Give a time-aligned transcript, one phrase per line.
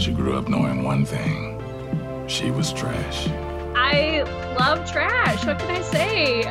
[0.00, 1.62] She grew up knowing one thing
[2.26, 3.28] she was trash.
[3.76, 4.22] I
[4.58, 5.44] love trash.
[5.44, 6.42] What can I say?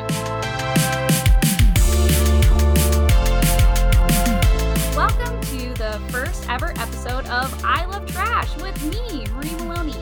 [4.94, 9.98] Welcome to the first ever episode of I Love Trash with me, Marie Maloney.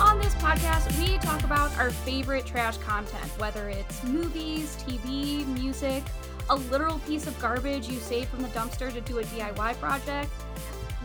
[0.00, 6.02] On this podcast, we talk about our favorite trash content, whether it's movies, TV, music,
[6.48, 10.30] a literal piece of garbage you saved from the dumpster to do a DIY project.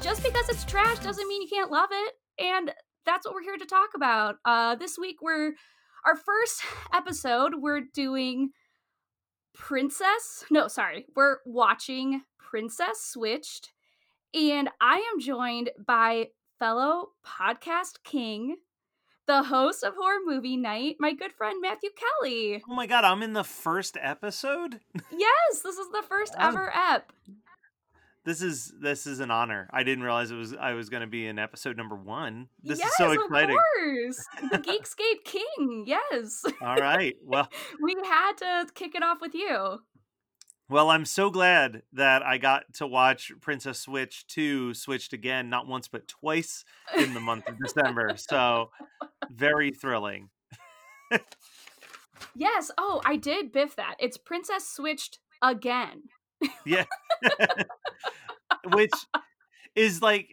[0.01, 2.13] Just because it's trash doesn't mean you can't love it.
[2.39, 2.71] And
[3.05, 4.37] that's what we're here to talk about.
[4.45, 5.53] Uh, this week, we're
[6.05, 6.61] our first
[6.93, 8.51] episode, we're doing
[9.53, 10.45] Princess.
[10.49, 13.71] No, sorry, we're watching Princess Switched.
[14.33, 18.57] And I am joined by fellow podcast king,
[19.27, 21.89] the host of Horror Movie Night, my good friend Matthew
[22.21, 22.63] Kelly.
[22.69, 24.79] Oh my god, I'm in the first episode?
[25.11, 27.11] Yes, this is the first ever ep.
[28.25, 29.69] This is this is an honor.
[29.71, 32.47] I didn't realize it was I was going to be in episode number 1.
[32.61, 33.57] This yes, is so exciting.
[33.57, 34.25] Of course.
[34.51, 35.85] The Geekscape King.
[35.87, 36.43] Yes.
[36.61, 37.15] All right.
[37.23, 37.47] Well,
[37.81, 39.79] we had to kick it off with you.
[40.69, 45.67] well, I'm so glad that I got to watch Princess Switch 2 switched again, not
[45.67, 46.65] once but twice
[46.97, 48.13] in the month of December.
[48.17, 48.69] So,
[49.31, 50.29] very thrilling.
[52.35, 52.69] Yes.
[52.77, 53.95] Oh, I did biff that.
[53.99, 56.03] It's Princess Switched again.
[56.65, 56.85] Yeah.
[58.73, 58.93] Which
[59.75, 60.27] is like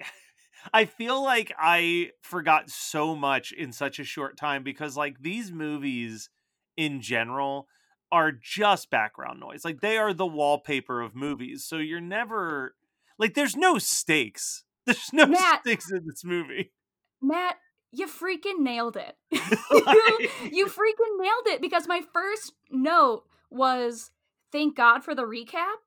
[0.73, 5.53] I feel like I forgot so much in such a short time because like these
[5.53, 6.29] movies
[6.77, 7.69] in general
[8.13, 9.65] are just background noise.
[9.65, 11.65] Like they are the wallpaper of movies.
[11.65, 12.75] So you're never
[13.19, 14.63] like there's no stakes.
[14.87, 15.63] There's no Matt.
[15.63, 16.71] stakes in this movie.
[17.21, 17.57] Matt,
[17.91, 19.17] you freaking nailed it.
[19.71, 24.13] Like- you freaking nailed it because my first note was
[24.53, 25.79] thank God for the recap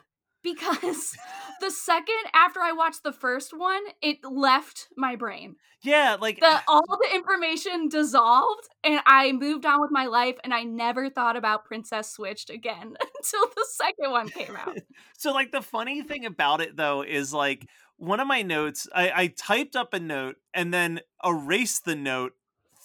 [0.44, 1.16] because
[1.62, 5.56] the second after I watched the first one, it left my brain.
[5.84, 10.54] yeah, like The all the information dissolved and I moved on with my life and
[10.54, 14.78] I never thought about Princess Switched again until the second one came out.
[15.18, 17.66] So like the funny thing about it though is like
[17.98, 22.34] one of my notes I, I typed up a note and then erased the note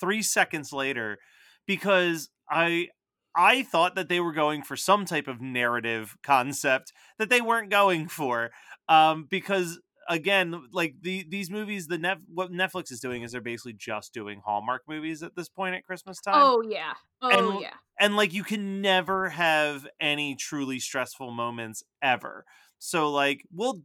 [0.01, 1.19] three seconds later
[1.67, 2.89] because I
[3.37, 7.71] I thought that they were going for some type of narrative concept that they weren't
[7.71, 8.51] going for.
[8.89, 13.41] Um because again like the these movies the net what Netflix is doing is they're
[13.41, 16.93] basically just doing Hallmark movies at this point at Christmas time Oh yeah.
[17.23, 17.71] Oh And- yeah.
[17.99, 22.45] and like you can never have any truly stressful moments ever
[22.79, 23.81] so like we'll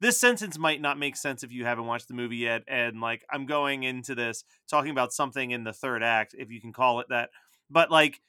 [0.00, 3.24] this sentence might not make sense if you haven't watched the movie yet and like
[3.30, 6.98] i'm going into this talking about something in the third act if you can call
[6.98, 7.30] it that
[7.70, 8.20] but like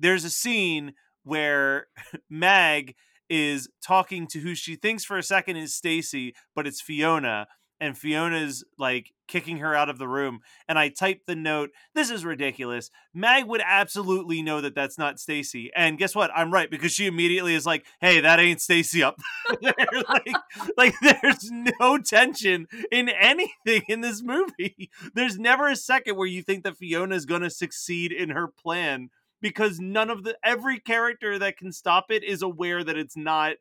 [0.00, 0.94] there's a scene
[1.24, 1.86] where
[2.30, 2.94] mag
[3.28, 7.46] is talking to who she thinks for a second is stacy but it's fiona
[7.78, 12.10] and fiona's like kicking her out of the room and i typed the note this
[12.10, 15.70] is ridiculous Mag would absolutely know that that's not Stacy.
[15.74, 16.30] And guess what?
[16.34, 19.18] I'm right because she immediately is like, "Hey, that ain't Stacy up
[19.60, 19.74] there."
[20.08, 20.36] like,
[20.76, 24.90] like there's no tension in anything in this movie.
[25.14, 29.10] There's never a second where you think that Fiona's going to succeed in her plan
[29.40, 33.54] because none of the every character that can stop it is aware that it's not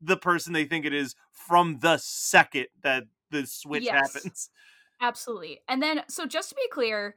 [0.00, 4.14] the person they think it is from the second that the switch Yes.
[4.14, 4.50] happens.
[5.00, 5.60] Absolutely.
[5.68, 7.16] And then, so just to be clear,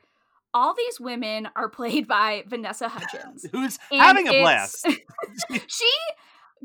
[0.54, 3.46] all these women are played by Vanessa Hudgens.
[3.52, 4.86] Who's And having a blast?
[5.68, 5.92] she,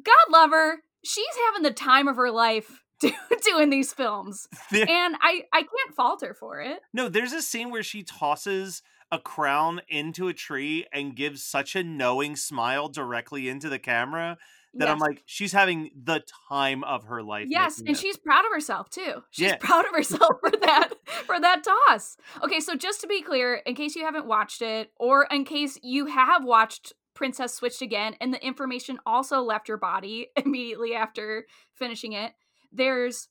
[0.02, 2.82] God love her, she's having the time of her life
[3.44, 4.48] doing these films.
[4.70, 6.78] And I, I can't fault her for it.
[6.94, 11.76] No, there's a scene where she tosses a crown into a tree and gives such
[11.76, 14.38] a knowing smile directly into the camera
[14.74, 17.46] that I'm like, she's having the time of her life.
[17.50, 19.22] Yes, and she's proud of herself too.
[19.30, 19.56] She's Yeah.
[19.58, 20.94] proud of herself for that
[21.26, 22.16] for that toss.
[22.42, 25.78] Okay, so just to be clear, in case you haven't watched it, or in case
[25.82, 31.46] you have watched Princess Switched again, and the information also left your body immediately after
[31.74, 32.32] finishing it,
[32.72, 33.28] there's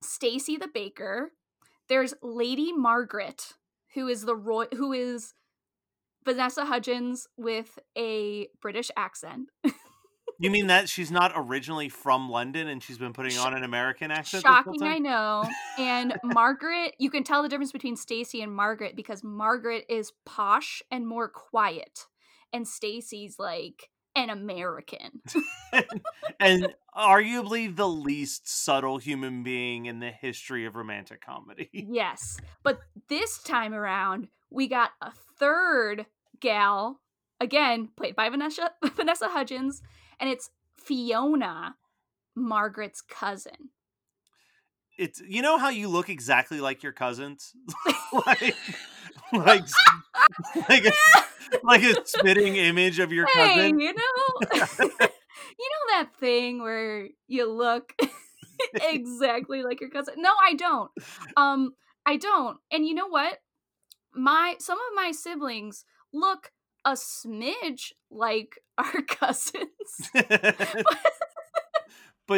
[0.00, 1.32] Stacy the baker,
[1.88, 3.54] there's Lady Margaret,
[3.94, 5.34] who is the roy who is
[6.24, 9.48] Vanessa Hudgens with a British accent.
[10.40, 13.64] You mean that she's not originally from London and she's been putting Sh- on an
[13.64, 14.44] American accent?
[14.44, 15.44] Shocking, I know.
[15.78, 20.80] And Margaret, you can tell the difference between Stacy and Margaret because Margaret is posh
[20.92, 22.06] and more quiet,
[22.52, 25.22] and Stacy's like an American.
[26.40, 31.70] and arguably the least subtle human being in the history of romantic comedy.
[31.88, 36.06] yes, but this time around, we got a third
[36.40, 37.00] gal,
[37.40, 39.82] again played by Vanessa Vanessa Hudgens,
[40.18, 41.76] and it's Fiona,
[42.34, 43.70] Margaret's cousin.
[44.96, 47.52] it's you know how you look exactly like your cousins,
[48.12, 48.56] like
[49.32, 49.64] like
[50.68, 50.92] like a,
[51.62, 53.80] like a spitting image of your hey, cousin.
[53.80, 57.94] you know, you know that thing where you look
[58.74, 60.14] exactly like your cousin.
[60.18, 60.90] No, I don't.
[61.36, 61.74] Um,
[62.06, 62.58] I don't.
[62.72, 63.38] And you know what?
[64.14, 66.52] My some of my siblings look
[66.84, 69.68] a smidge like our cousins,
[70.12, 70.84] but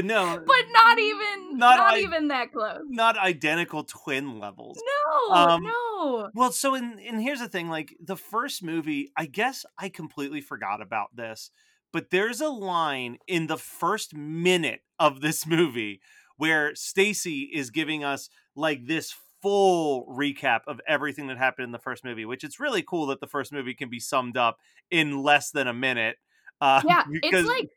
[0.04, 2.80] no, but not even Not not, I- even that close.
[2.88, 4.80] not identical twin levels.
[5.28, 6.30] No, Um, no.
[6.34, 10.40] Well, so and and here's the thing, like the first movie, I guess I completely
[10.40, 11.50] forgot about this,
[11.92, 16.00] but there's a line in the first minute of this movie
[16.36, 21.78] where Stacy is giving us like this full recap of everything that happened in the
[21.78, 24.58] first movie, which it's really cool that the first movie can be summed up
[24.90, 26.16] in less than a minute.
[26.60, 27.68] Uh, Yeah, because- it's like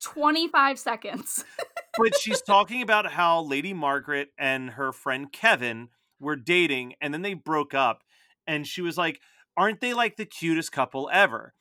[0.00, 1.44] 25 seconds.
[1.98, 5.88] but she's talking about how Lady Margaret and her friend Kevin
[6.20, 8.02] were dating and then they broke up.
[8.46, 9.20] And she was like,
[9.56, 11.54] Aren't they like the cutest couple ever?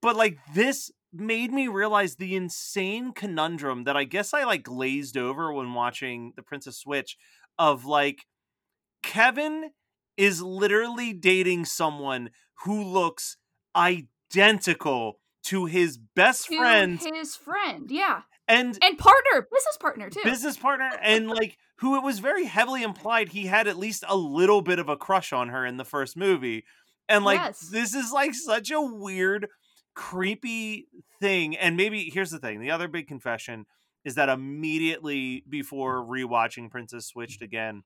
[0.00, 5.16] But like this made me realize the insane conundrum that I guess I like glazed
[5.16, 7.16] over when watching The Princess Switch
[7.58, 8.26] of like
[9.02, 9.70] Kevin
[10.16, 12.30] is literally dating someone
[12.64, 13.36] who looks
[13.74, 18.22] identical to his best to friend his friend, yeah.
[18.48, 20.20] and And partner, business partner too.
[20.24, 24.16] business partner and like who it was very heavily implied he had at least a
[24.16, 26.64] little bit of a crush on her in the first movie
[27.08, 27.58] and like Yes.
[27.72, 29.48] this is like such a weird
[29.94, 30.86] creepy
[31.20, 33.66] thing and maybe here's the thing the other big confession
[34.04, 37.82] is that immediately before rewatching princess switched again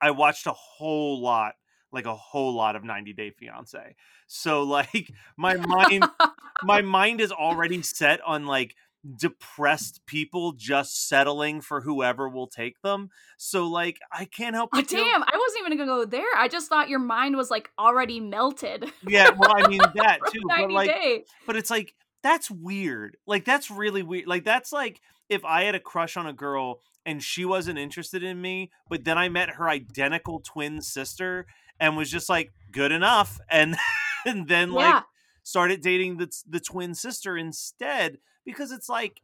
[0.00, 1.54] i watched a whole lot
[1.92, 3.94] like a whole lot of 90 day fiance
[4.26, 6.04] so like my mind
[6.62, 8.74] my mind is already set on like
[9.16, 13.08] depressed people just settling for whoever will take them.
[13.38, 16.26] So like I can't help Oh, but feel- damn, I wasn't even gonna go there.
[16.36, 18.84] I just thought your mind was like already melted.
[19.06, 21.24] Yeah, well I mean that too, but like day.
[21.46, 23.16] but it's like that's weird.
[23.26, 24.26] Like that's really weird.
[24.26, 28.22] Like that's like if I had a crush on a girl and she wasn't interested
[28.22, 31.46] in me, but then I met her identical twin sister
[31.80, 33.76] and was just like good enough and
[34.26, 35.02] and then like
[35.42, 39.22] started dating the the twin sister instead because it's like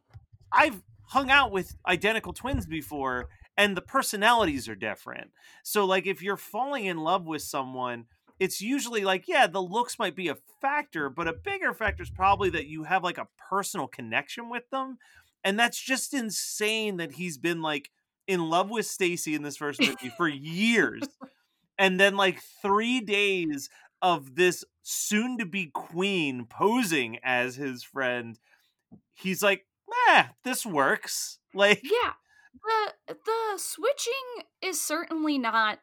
[0.51, 5.31] I've hung out with identical twins before and the personalities are different.
[5.63, 8.05] So like if you're falling in love with someone,
[8.39, 12.09] it's usually like yeah, the looks might be a factor, but a bigger factor is
[12.09, 14.97] probably that you have like a personal connection with them.
[15.43, 17.89] And that's just insane that he's been like
[18.27, 21.03] in love with Stacy in this first movie for years.
[21.77, 23.69] And then like 3 days
[24.01, 28.37] of this soon to be queen posing as his friend,
[29.13, 29.65] he's like,
[30.09, 31.39] eh, this works.
[31.53, 32.13] Like, Yeah.
[32.63, 35.79] The the switching is certainly not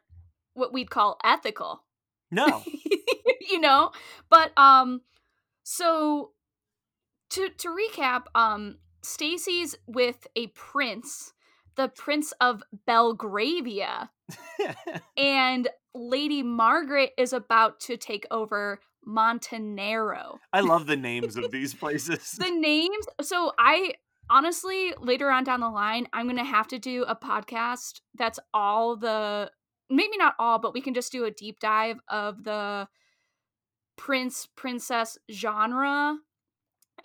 [0.53, 1.83] what we'd call ethical.
[2.31, 2.63] no.
[3.49, 3.91] you know?
[4.29, 5.01] But um
[5.63, 6.31] so
[7.31, 11.33] to to recap, um Stacy's with a prince,
[11.75, 14.09] the Prince of Belgravia,
[15.17, 20.39] and Lady Margaret is about to take over Montenaro.
[20.51, 22.31] I love the names of these places.
[22.33, 23.93] The names, so I
[24.29, 28.39] honestly later on down the line, I'm going to have to do a podcast that's
[28.53, 29.51] all the
[29.89, 32.87] maybe not all, but we can just do a deep dive of the
[33.97, 36.17] prince princess genre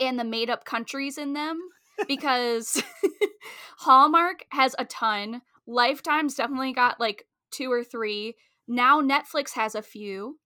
[0.01, 1.61] and the made up countries in them
[2.09, 2.83] because
[3.79, 5.43] Hallmark has a ton.
[5.67, 8.37] Lifetime's definitely got like two or three.
[8.71, 10.39] Now Netflix has a few.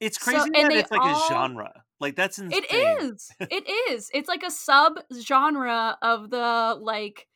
[0.00, 1.84] It's crazy and that it's like all- a genre.
[2.00, 2.62] Like that's insane.
[2.68, 3.30] It is.
[3.40, 4.10] It is.
[4.12, 7.28] It's like a sub genre of the like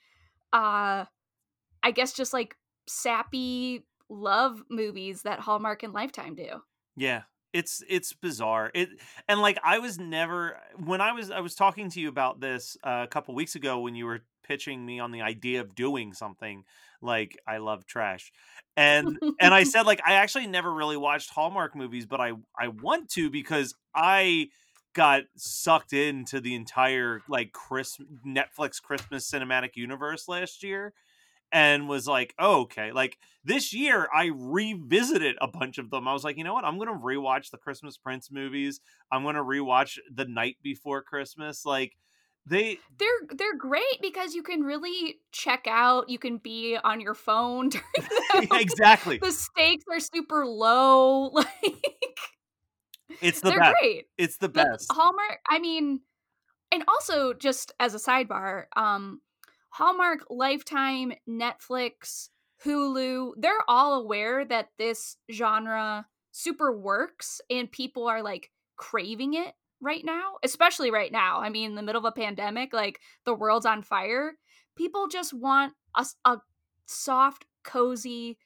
[0.53, 1.05] uh
[1.83, 2.57] I guess just like
[2.89, 6.49] sappy love movies that Hallmark and Lifetime do.
[6.97, 7.23] Yeah.
[7.53, 8.73] It's it's bizarre.
[8.75, 8.89] It
[9.29, 12.77] and like I was never when I was I was talking to you about this
[12.83, 16.13] uh, a couple weeks ago when you were pitching me on the idea of doing
[16.15, 16.65] something
[17.05, 18.33] like I love trash.
[18.77, 22.69] And and I said like I actually never really watched Hallmark movies, but I I
[22.69, 24.49] want to because I
[24.95, 30.95] got sucked into the entire like Chris Netflix Christmas cinematic universe last year
[31.53, 32.91] and was like, oh, okay.
[32.91, 36.09] Like this year I revisited a bunch of them.
[36.09, 36.65] I was like, you know what?
[36.65, 38.81] I'm gonna rewatch the Christmas Prince movies.
[39.13, 41.65] I'm gonna rewatch The Night Before Christmas.
[41.65, 41.97] Like
[42.47, 47.15] they They're they're great because you can really check out, you can be on your
[47.15, 47.85] phone during
[48.51, 48.61] them.
[48.61, 49.19] exactly.
[49.19, 51.31] The stakes are super low.
[53.11, 53.75] Like It's the they're best.
[53.81, 54.07] great.
[54.19, 54.93] It's the But best.
[54.93, 56.01] Hallmark, I mean,
[56.73, 59.21] and also just as a sidebar, um,
[59.71, 62.31] Hallmark, Lifetime, Netflix,
[62.65, 69.55] Hulu, they're all aware that this genre super works and people are like craving it
[69.85, 71.41] right now, especially right now.
[71.41, 74.33] I mean, in the middle of a pandemic, like the world's on fire.
[74.77, 76.39] People just want a, a
[76.87, 78.39] soft, cozy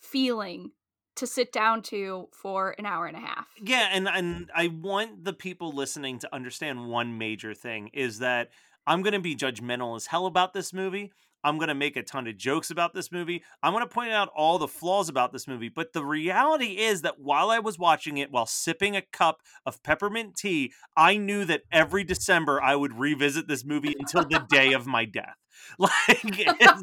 [0.00, 0.72] feeling
[1.16, 3.48] to sit down to for an hour and a half.
[3.62, 8.50] Yeah, and and I want the people listening to understand one major thing is that
[8.86, 11.12] I'm going to be judgmental as hell about this movie.
[11.46, 13.44] I'm going to make a ton of jokes about this movie.
[13.62, 15.68] I'm going to point out all the flaws about this movie.
[15.68, 19.80] But the reality is that while I was watching it, while sipping a cup of
[19.84, 24.72] peppermint tea, I knew that every December I would revisit this movie until the day
[24.72, 25.36] of my death.
[25.78, 25.90] Like,
[26.22, 26.82] it's,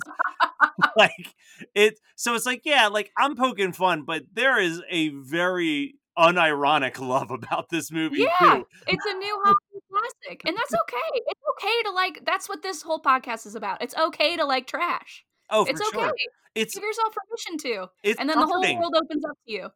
[0.97, 1.35] like
[1.75, 1.99] it.
[2.15, 7.31] So it's like, yeah, like I'm poking fun, but there is a very unironic love
[7.31, 8.67] about this movie Yeah, too.
[8.87, 11.21] it's a new Hollywood classic, and that's okay.
[11.27, 12.19] It's okay to like.
[12.25, 13.81] That's what this whole podcast is about.
[13.81, 15.25] It's okay to like trash.
[15.49, 15.91] Oh, for It's okay.
[15.99, 16.13] sure.
[16.55, 19.69] It's Give yourself permission to, it's and then the whole world opens up to you.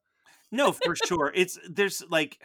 [0.52, 1.32] No, for sure.
[1.36, 2.40] It's there's like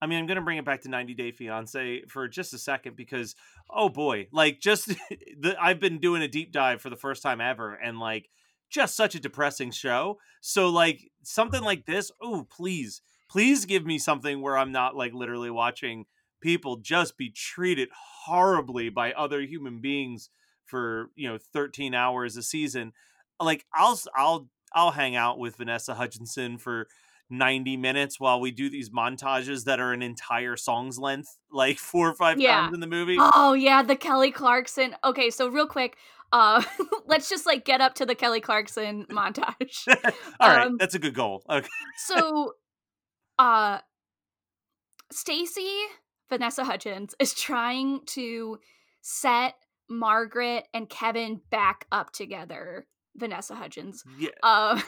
[0.00, 2.58] I mean, I'm going to bring it back to 90 Day Fiance for just a
[2.58, 3.34] second because
[3.68, 4.88] oh boy, like just
[5.38, 8.28] the I've been doing a deep dive for the first time ever and like
[8.70, 10.18] just such a depressing show.
[10.40, 13.02] So like something like this, oh, please.
[13.30, 16.06] Please give me something where I'm not like literally watching
[16.40, 17.88] people just be treated
[18.24, 20.30] horribly by other human beings
[20.64, 22.92] for, you know, 13 hours a season.
[23.40, 26.88] Like I'll I'll I'll hang out with Vanessa Hutchinson for
[27.30, 32.08] 90 minutes while we do these montages that are an entire song's length, like four
[32.08, 32.62] or five Yeah.
[32.62, 33.18] times in the movie.
[33.18, 34.96] Oh yeah, the Kelly Clarkson.
[35.04, 35.96] Okay, so real quick,
[36.32, 36.62] uh,
[37.06, 39.86] let's just like get up to the Kelly Clarkson montage.
[40.40, 41.42] All right, um, that's a good goal.
[41.48, 41.68] Okay.
[42.06, 42.52] so
[43.38, 43.78] uh
[45.10, 45.72] Stacy
[46.28, 48.58] Vanessa Hutchins is trying to
[49.00, 49.54] set
[49.88, 52.86] Margaret and Kevin back up together.
[53.16, 54.04] Vanessa Hutchins.
[54.18, 54.30] Yeah.
[54.42, 54.80] Uh,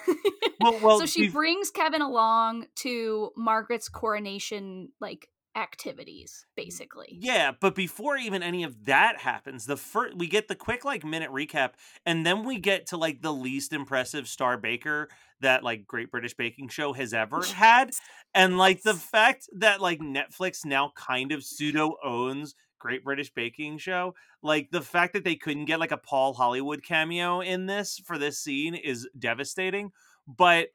[0.60, 7.18] Well, well, so she brings Kevin along to Margaret's coronation like activities, basically.
[7.20, 11.04] Yeah, but before even any of that happens, the first we get the quick like
[11.04, 11.72] minute recap,
[12.06, 15.08] and then we get to like the least impressive star baker
[15.40, 17.90] that like Great British Baking Show has ever had,
[18.34, 23.78] and like the fact that like Netflix now kind of pseudo owns Great British Baking
[23.78, 28.00] Show, like the fact that they couldn't get like a Paul Hollywood cameo in this
[28.04, 29.90] for this scene is devastating.
[30.26, 30.68] But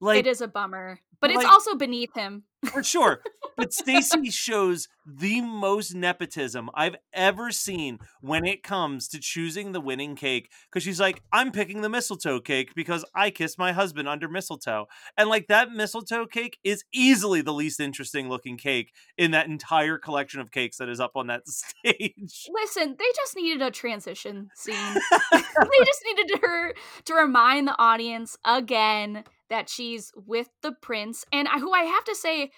[0.00, 2.44] like it is a bummer, but it's also beneath him.
[2.66, 3.22] For sure.
[3.56, 9.80] But Stacy shows the most nepotism I've ever seen when it comes to choosing the
[9.80, 10.50] winning cake.
[10.70, 14.86] Because she's like, I'm picking the mistletoe cake because I kissed my husband under mistletoe.
[15.16, 19.98] And like that mistletoe cake is easily the least interesting looking cake in that entire
[19.98, 22.48] collection of cakes that is up on that stage.
[22.50, 24.94] Listen, they just needed a transition scene.
[25.32, 26.74] they just needed her
[27.04, 32.14] to remind the audience again that she's with the prince, and who I have to
[32.14, 32.49] say,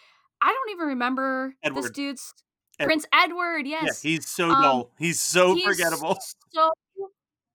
[0.43, 2.35] I don't even remember this dude's
[2.81, 3.67] Ed- Prince Edward.
[3.67, 4.91] Yes, Yeah, he's so Um, dull.
[4.99, 6.19] He's so He's forgettable.
[6.55, 6.71] So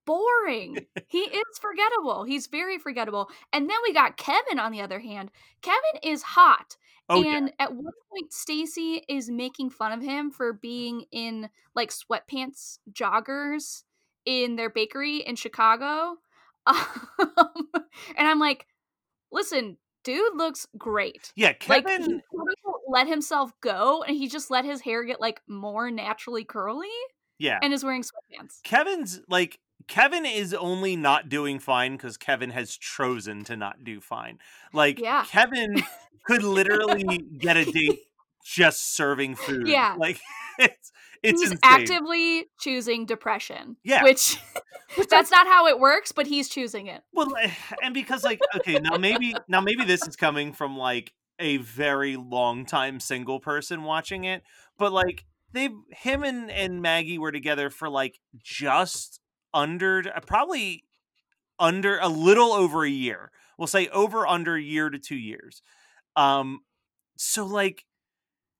[0.06, 0.86] boring.
[1.08, 2.24] he is forgettable.
[2.24, 3.28] He's very forgettable.
[3.52, 5.30] And then we got Kevin on the other hand.
[5.62, 6.76] Kevin is hot.
[7.10, 7.36] Oh, yeah.
[7.36, 12.78] and at one point Stacy is making fun of him for being in like sweatpants
[12.92, 13.84] joggers
[14.24, 16.16] in their bakery in Chicago.
[16.66, 17.68] Um,
[18.16, 18.66] and I'm like,
[19.32, 19.78] listen,
[20.08, 21.32] dude looks great.
[21.36, 22.22] Yeah, Like Kevin.
[22.30, 22.38] he
[22.88, 26.88] let himself go and he just let his hair get like more naturally curly
[27.38, 27.58] yeah.
[27.62, 28.62] and is wearing sweatpants.
[28.64, 34.00] Kevin's like Kevin is only not doing fine because Kevin has chosen to not do
[34.00, 34.38] fine.
[34.72, 35.24] Like Yeah.
[35.28, 35.82] Kevin
[36.26, 38.00] could literally get a date
[38.46, 39.68] just serving food.
[39.68, 39.94] Yeah.
[39.98, 40.20] like
[40.58, 40.90] it's
[41.22, 41.58] it's he's insane.
[41.62, 43.76] actively choosing depression.
[43.84, 44.02] Yeah.
[44.04, 44.38] Which
[45.10, 47.02] that's not how it works, but he's choosing it.
[47.12, 47.50] Well, eh,
[47.82, 52.16] and because like okay, now maybe now maybe this is coming from like a very
[52.16, 54.42] long time single person watching it,
[54.78, 59.20] but like they him and and Maggie were together for like just
[59.52, 60.84] under uh, probably
[61.58, 63.30] under a little over a year.
[63.58, 65.62] We'll say over under a year to 2 years.
[66.16, 66.60] Um
[67.16, 67.84] so like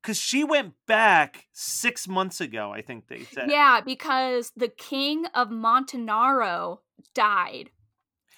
[0.02, 3.50] cuz she went back 6 months ago, I think they said.
[3.50, 6.82] Yeah, because the king of Montenaro
[7.14, 7.70] died.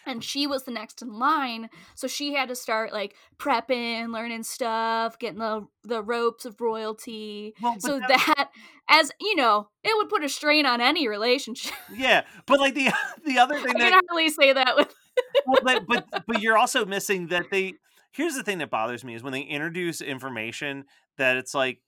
[0.06, 4.44] And she was the next in line, so she had to start like prepping, learning
[4.44, 7.54] stuff, getting the the ropes of royalty.
[7.60, 8.50] Well, So that- that,
[8.88, 11.74] as you know, it would put a strain on any relationship.
[11.94, 12.90] yeah, but like the
[13.26, 14.94] the other I thing can that hardly say that with
[15.46, 17.74] well, but, but but you're also missing that they.
[18.12, 20.84] Here's the thing that bothers me is when they introduce information
[21.16, 21.80] that it's like,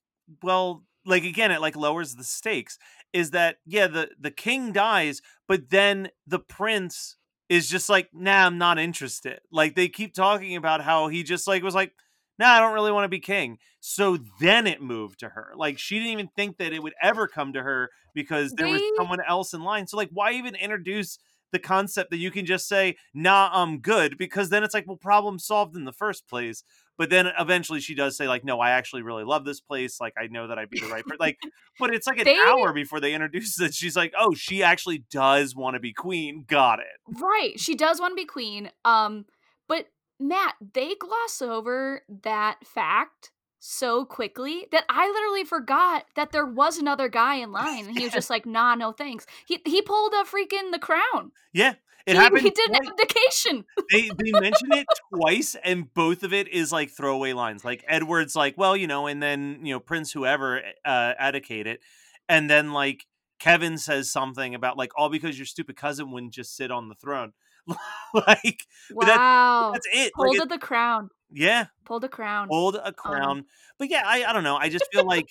[0.43, 2.79] well, like again it like lowers the stakes
[3.13, 7.17] is that yeah the the king dies but then the prince
[7.49, 9.41] is just like nah i'm not interested.
[9.51, 11.93] Like they keep talking about how he just like was like
[12.39, 13.59] nah i don't really want to be king.
[13.81, 15.53] So then it moved to her.
[15.57, 18.83] Like she didn't even think that it would ever come to her because there was
[18.97, 19.87] someone else in line.
[19.87, 21.19] So like why even introduce
[21.53, 24.97] the concept that you can just say nah i'm good because then it's like well
[24.97, 26.65] problem solved in the first place
[26.99, 30.15] but then eventually she does say like no i actually really love this place like
[30.19, 31.39] i know that i'd be the right person like
[31.79, 35.05] but it's like an They- hour before they introduce it she's like oh she actually
[35.11, 36.87] does want to be queen got it
[37.21, 37.59] Right.
[37.61, 38.71] She does want to be queen.
[38.85, 39.27] Um,
[39.69, 39.87] but
[40.19, 43.31] Matt, they gloss over that fact
[43.65, 48.03] so quickly that I literally forgot that there was another guy in line and he
[48.03, 49.25] was just like, nah, no thanks.
[49.47, 51.31] He he pulled a freaking the crown.
[51.53, 52.91] yeah it he, happened he did an twice.
[52.91, 53.65] abdication.
[53.93, 58.35] they they mention it twice and both of it is like throwaway lines like edward's
[58.35, 61.81] like well you know and then you know prince whoever uh it,
[62.29, 63.07] and then like
[63.39, 66.97] kevin says something about like all because your stupid cousin wouldn't just sit on the
[66.97, 67.33] throne
[68.15, 69.71] like Wow.
[69.73, 71.11] that's it like, Pulled it- the crown.
[71.35, 72.49] Yeah Pulled a crown.
[72.49, 73.45] Pulled a um crown
[73.79, 75.29] but yeah I, I don't know i just feel like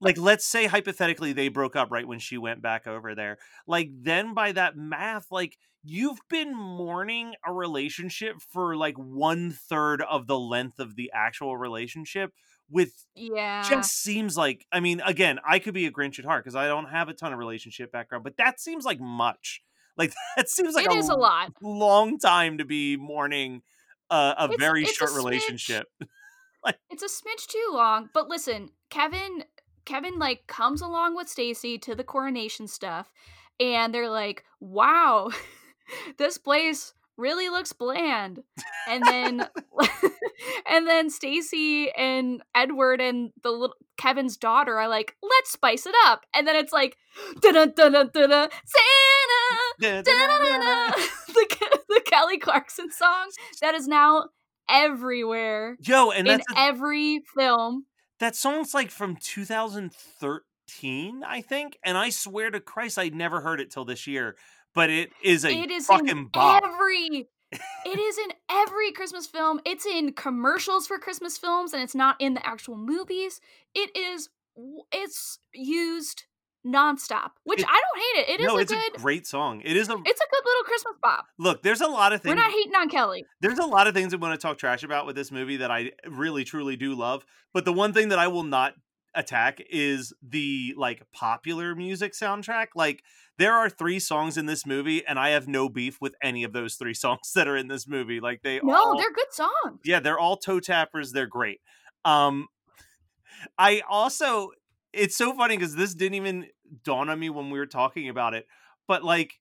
[0.00, 3.90] like let's say hypothetically they broke up right when she went back over there like
[4.02, 10.26] then by that math like you've been mourning a relationship for like one third of
[10.26, 12.32] the length of the actual relationship
[12.70, 13.62] with Yeah.
[13.68, 16.66] just seems like i mean again i could be a grinch at heart because i
[16.66, 19.62] don't have a ton of relationship background but that seems like much
[19.96, 21.52] like that seems like it is a lot.
[21.62, 23.62] long time to be mourning
[24.10, 25.16] uh, a It's- very it's short smidge.
[25.16, 25.86] relationship
[26.90, 29.44] It's a smidge too long, but listen, Kevin
[29.86, 33.10] Kevin like comes along with Stacy to the coronation stuff
[33.58, 35.30] and they're like, "Wow.
[36.18, 38.40] this place really looks bland."
[38.88, 39.48] And then
[40.68, 45.94] and then Stacy and Edward and the little Kevin's daughter are like, "Let's spice it
[46.06, 46.96] up." And then it's like,
[47.40, 48.50] "Dun dun dun dun Santa
[49.80, 50.90] Da-da-da-da.
[51.28, 51.46] the,
[51.88, 54.28] the Kelly Clarkson song that is now
[54.68, 57.86] everywhere Yo, and in a- every film.
[58.18, 61.78] that song's like from 2013, I think.
[61.84, 64.36] And I swear to Christ, I'd never heard it till this year.
[64.74, 66.62] But it is a It is fucking in bop.
[66.64, 67.28] every.
[67.52, 69.60] it is in every Christmas film.
[69.64, 73.40] It's in commercials for Christmas films, and it's not in the actual movies.
[73.74, 74.28] It is.
[74.92, 76.24] It's used
[76.66, 78.34] nonstop, which It- I don't hate it.
[78.34, 78.96] It is no, a it's good.
[78.96, 79.62] a great song.
[79.64, 81.26] It is a it's a good little Christmas bop.
[81.38, 81.62] look.
[81.62, 83.24] There's a lot of things We're not hating on Kelly.
[83.40, 85.70] there's a lot of things I want to talk trash about with this movie that
[85.70, 87.24] I really truly do love.
[87.54, 88.74] But the one thing that I will not
[89.14, 92.68] attack is the like popular music soundtrack.
[92.74, 93.02] Like
[93.38, 96.52] there are three songs in this movie, and I have no beef with any of
[96.52, 98.20] those three songs that are in this movie.
[98.20, 99.80] Like they No, all, they're good songs.
[99.84, 101.12] yeah, they're all toe tappers.
[101.12, 101.60] They're great.
[102.04, 102.48] Um,
[103.58, 104.50] I also,
[104.92, 106.46] it's so funny because this didn't even
[106.84, 108.46] dawn on me when we were talking about it.
[108.86, 109.34] But like,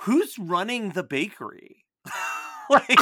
[0.00, 1.84] who's running the bakery?
[2.70, 3.00] like,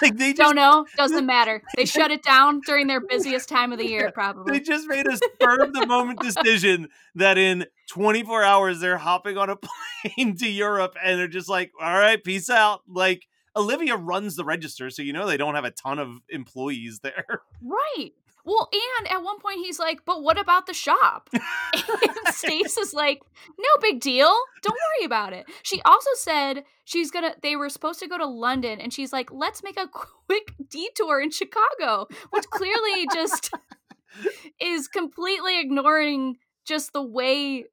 [0.00, 0.86] like they just Don't know.
[0.96, 1.62] Doesn't matter.
[1.76, 4.52] They shut it down during their busiest time of the year, probably.
[4.52, 9.36] they just made a spur of the moment decision that in 24 hours they're hopping
[9.36, 9.56] on a
[10.16, 12.82] plane to Europe and they're just like, all right, peace out.
[12.88, 17.00] Like Olivia runs the register, so you know they don't have a ton of employees
[17.02, 17.42] there.
[17.62, 18.12] Right.
[18.44, 22.92] Well, and at one point he's like, "But what about the shop?" and Stace is
[22.92, 23.20] like,
[23.58, 24.32] "No big deal.
[24.62, 27.34] Don't worry about it." She also said she's gonna.
[27.42, 29.86] They were supposed to go to London, and she's like, "Let's make a
[30.26, 33.50] quick detour in Chicago," which clearly just
[34.60, 37.64] is completely ignoring just the way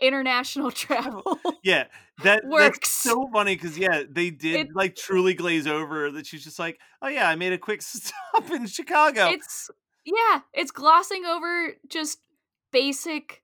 [0.00, 1.84] international travel Yeah,
[2.22, 2.78] that works.
[2.78, 6.58] that's so funny because yeah, they did It- like truly glaze over that she's just
[6.58, 9.28] like, oh yeah, I made a quick stop in Chicago.
[9.30, 9.70] It's
[10.04, 12.18] yeah, it's glossing over just
[12.72, 13.42] basic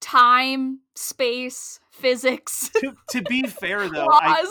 [0.00, 4.44] time, space, physics to, to be fair though, I.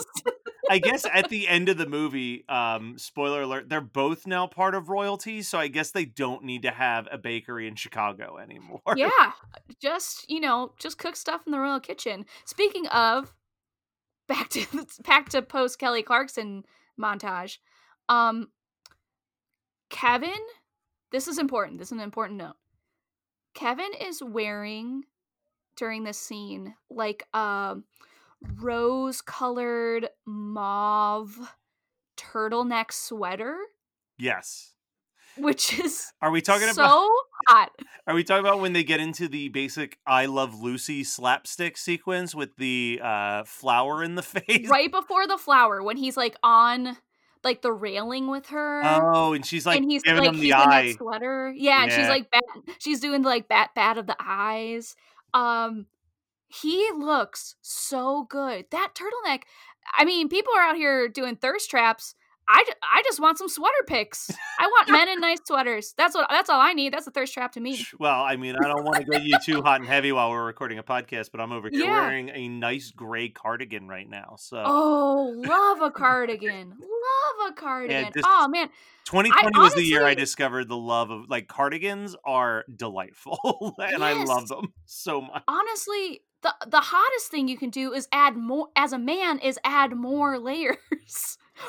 [0.70, 4.74] I guess at the end of the movie, um, spoiler alert, they're both now part
[4.74, 8.80] of royalty, so I guess they don't need to have a bakery in Chicago anymore.
[8.96, 9.32] yeah,
[9.80, 12.24] just you know, just cook stuff in the royal kitchen.
[12.44, 13.34] Speaking of,
[14.28, 16.64] back to back to post Kelly Clarkson
[16.98, 17.58] montage.
[18.08, 18.48] Um,
[19.90, 20.30] Kevin,
[21.12, 21.78] this is important.
[21.78, 22.56] This is an important note.
[23.54, 25.04] Kevin is wearing
[25.76, 27.76] during this scene like a
[28.60, 31.38] rose colored mauve
[32.16, 33.56] turtleneck sweater,
[34.18, 34.74] Yes.
[35.36, 37.08] which is Are we talking so about
[37.48, 37.70] hot.
[38.06, 42.34] are we talking about when they get into the basic I love Lucy slapstick sequence
[42.34, 44.68] with the uh flower in the face?
[44.68, 46.96] right before the flower when he's like on
[47.44, 48.82] like the railing with her.
[48.84, 50.92] Oh, and she's like and he's giving like he's the eye.
[50.92, 51.52] sweater.
[51.56, 52.42] Yeah, and she's like bat,
[52.78, 54.96] she's doing like bat bat of the eyes.
[55.34, 55.86] Um
[56.48, 58.66] he looks so good.
[58.70, 59.42] That turtleneck.
[59.96, 62.14] I mean, people are out here doing thirst traps.
[62.52, 64.30] I, ju- I just want some sweater picks.
[64.58, 65.94] I want men in nice sweaters.
[65.96, 66.92] That's what that's all I need.
[66.92, 67.86] That's a thirst trap to me.
[67.98, 70.44] Well, I mean, I don't want to get you too hot and heavy while we're
[70.44, 72.00] recording a podcast, but I'm over here Yeah.
[72.00, 74.34] wearing a nice gray cardigan right now.
[74.38, 76.70] So Oh, love a cardigan.
[76.70, 78.10] Love a cardigan.
[78.12, 78.68] just- oh man,
[79.04, 84.24] 2020 was the year I discovered the love of like cardigans are delightful and I
[84.24, 85.42] love them so much.
[85.48, 89.58] honestly, the the hottest thing you can do is add more as a man is
[89.64, 90.76] add more layers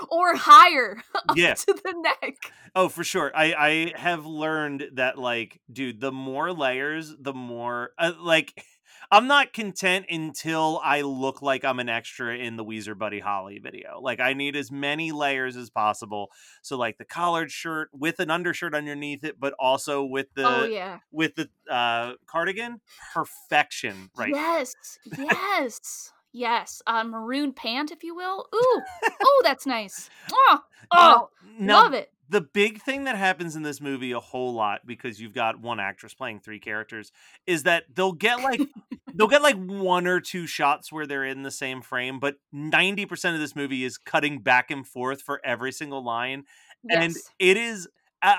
[0.10, 1.54] or higher up Yeah.
[1.54, 2.36] to the neck.
[2.75, 3.32] Oh, for sure.
[3.36, 8.63] I I have learned that like, dude, the more layers, the more uh, like
[9.13, 13.60] I'm not content until I look like I'm an extra in the Weezer Buddy Holly
[13.60, 13.99] video.
[14.01, 16.30] Like I need as many layers as possible.
[16.62, 20.63] So like the collared shirt with an undershirt underneath it, but also with the oh
[20.65, 20.99] yeah.
[21.12, 22.80] with the uh cardigan,
[23.13, 24.73] perfection right Yes.
[25.17, 26.13] Yes.
[26.32, 26.82] Yes.
[26.88, 28.48] A maroon pant, if you will.
[28.54, 28.82] Ooh.
[29.24, 30.10] oh, that's nice.
[30.32, 30.60] Oh,
[30.91, 32.12] oh now, love it.
[32.30, 35.80] the big thing that happens in this movie a whole lot because you've got one
[35.80, 37.12] actress playing three characters
[37.46, 38.62] is that they'll get like
[39.13, 43.34] they'll get like one or two shots where they're in the same frame but 90%
[43.34, 46.44] of this movie is cutting back and forth for every single line
[46.89, 47.88] and it is
[48.22, 48.36] uh,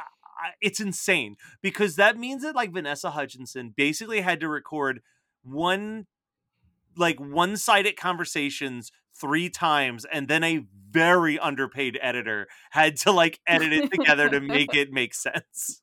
[0.61, 5.01] it's insane because that means that like Vanessa Hutchinson basically had to record
[5.43, 6.07] one
[6.97, 13.73] like one-sided conversations three times and then a very underpaid editor had to like edit
[13.73, 15.83] it together to make it make sense.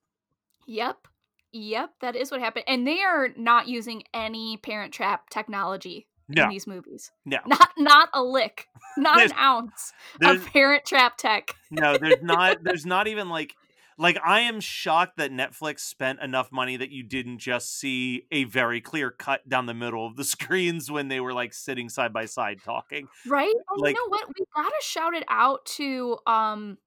[0.68, 1.08] Yep.
[1.52, 2.66] Yep, that is what happened.
[2.68, 6.44] And they are not using any parent trap technology No.
[6.44, 7.12] in these movies.
[7.26, 7.40] No.
[7.48, 8.68] Not not a lick.
[8.98, 11.56] Not an ounce of parent trap tech.
[11.72, 13.56] no, there's not there's not even like
[14.00, 18.46] like I am shocked that Netflix spent enough money that you didn't just see a
[18.46, 22.14] very clear cut down the middle of the screens when they were like sitting side
[22.14, 23.08] by side talking.
[23.28, 23.54] Right?
[23.70, 24.28] And Like- you know what?
[24.30, 26.78] We gotta shout it out to um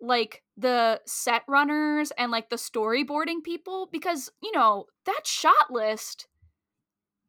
[0.00, 6.26] like the set runners and like the storyboarding people because you know that shot list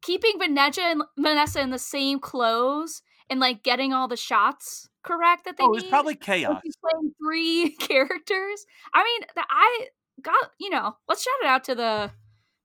[0.02, 5.44] keeping Vanessa and Vanessa in the same clothes and like getting all the shots correct
[5.46, 5.90] that they Oh, it was need.
[5.90, 6.60] probably chaos.
[6.62, 8.64] he's playing three characters.
[8.94, 9.88] I mean, the, I
[10.22, 10.96] got you know.
[11.08, 12.10] Let's shout it out to the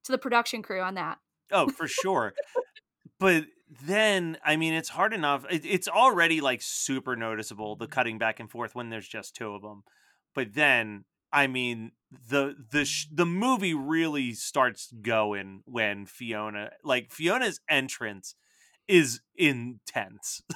[0.06, 1.18] to the production crew on that.
[1.52, 2.34] Oh, for sure.
[3.20, 3.46] but
[3.86, 5.46] then, I mean, it's hard enough.
[5.50, 9.54] It, it's already like super noticeable the cutting back and forth when there's just two
[9.56, 9.84] of them.
[10.36, 11.92] But then, I mean,
[12.30, 18.36] the the sh- the movie really starts going when Fiona, like Fiona's entrance,
[18.88, 20.42] is intense.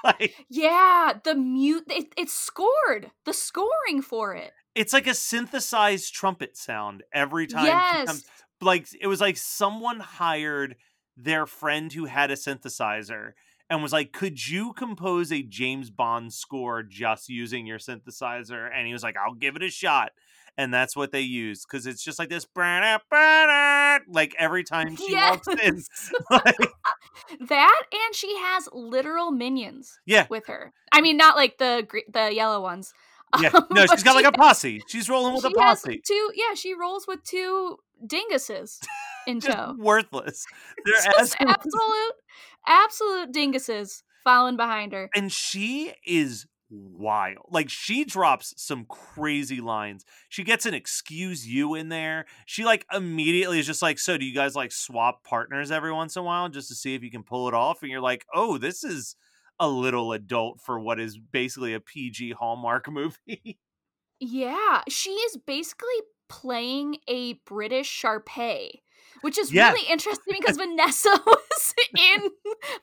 [0.04, 1.84] like Yeah, the mute.
[1.88, 3.10] It, it's scored.
[3.24, 4.52] The scoring for it.
[4.74, 8.06] it's like a synthesized trumpet sound every time Yes.
[8.06, 8.24] comes
[8.60, 10.76] like it was like someone hired
[11.16, 13.32] their friend who had a synthesizer
[13.68, 18.86] and was like could you compose a james bond score just using your synthesizer and
[18.86, 20.12] he was like i'll give it a shot
[20.56, 22.46] and that's what they use because it's just like this
[24.08, 25.82] like every time she walks in
[26.30, 26.56] like,
[27.48, 30.72] that and she has literal minions yeah with her.
[30.92, 32.92] I mean, not like the the yellow ones.
[33.40, 36.32] yeah no she's got like she a posse she's rolling with a posse two.
[36.34, 38.80] Yeah, she rolls with two dinguses
[39.26, 39.76] in tow.
[39.78, 40.44] worthless
[40.84, 42.12] they're absolute,
[42.66, 45.08] absolute dinguses following behind her.
[45.14, 47.46] and she is wild.
[47.50, 50.04] Like she drops some crazy lines.
[50.28, 52.26] She gets an excuse you in there.
[52.46, 56.16] She like immediately is just like, "So do you guys like swap partners every once
[56.16, 58.24] in a while just to see if you can pull it off?" And you're like,
[58.34, 59.16] "Oh, this is
[59.58, 63.58] a little adult for what is basically a PG Hallmark movie."
[64.20, 65.88] Yeah, she is basically
[66.28, 68.82] playing a British Sharpay,
[69.22, 72.30] which is really interesting because Vanessa was in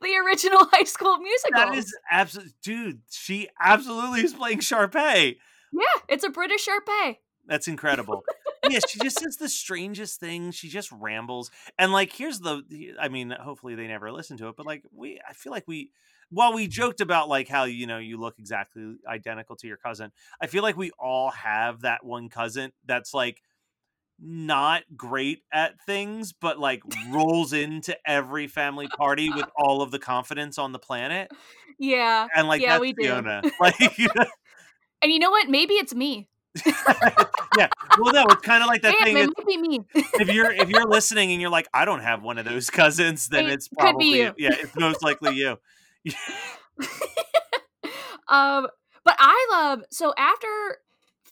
[0.02, 1.60] the original High School Musical.
[1.60, 5.38] that is absolutely dude, she absolutely is playing Sharpay.
[5.72, 7.18] yeah, it's a British Sharpay.
[7.48, 8.24] That's incredible.
[8.70, 10.56] yeah, she just says the strangest things.
[10.56, 11.50] She just rambles.
[11.80, 12.64] And like here's the
[13.00, 15.92] I mean, hopefully they never listen to it, but like we I feel like we
[16.30, 20.12] while we joked about like how you know you look exactly identical to your cousin,
[20.42, 23.42] I feel like we all have that one cousin that's like
[24.20, 30.00] not great at things, but like rolls into every family party with all of the
[30.00, 31.32] confidence on the planet.
[31.80, 33.04] Yeah, And like Yeah, that's we do.
[33.04, 33.42] Fiona.
[33.60, 33.76] Like
[35.02, 35.50] and you know what?
[35.50, 36.28] Maybe it's me.
[37.58, 37.68] yeah.
[38.00, 39.80] Well no, it's kind of like that thing it might be me.
[39.94, 43.28] if you're if you're listening and you're like, I don't have one of those cousins,
[43.28, 44.34] then It it's probably you.
[44.38, 45.58] yeah, it's most likely you.
[48.28, 48.68] um,
[49.04, 50.48] But I love so after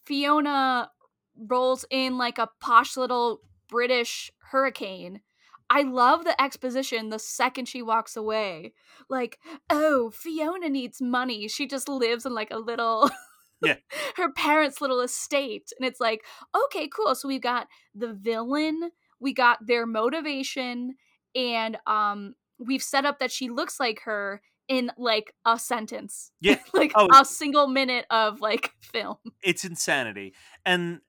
[0.06, 0.91] Fiona
[1.38, 5.21] rolls in like a posh little British hurricane.
[5.69, 8.74] I love the exposition the second she walks away.
[9.10, 11.48] Like, oh, Fiona needs money.
[11.48, 13.10] She just lives in like a little
[13.63, 13.76] Yeah.
[14.17, 15.71] her parents' little estate.
[15.80, 16.24] And it's like,
[16.65, 17.15] okay, cool.
[17.15, 20.95] So we've got the villain, we got their motivation,
[21.34, 26.32] and um we've set up that she looks like her in like a sentence.
[26.41, 26.60] Yeah.
[26.74, 27.08] like Oh.
[27.13, 29.17] a single minute of like film.
[29.41, 31.00] it's insanity and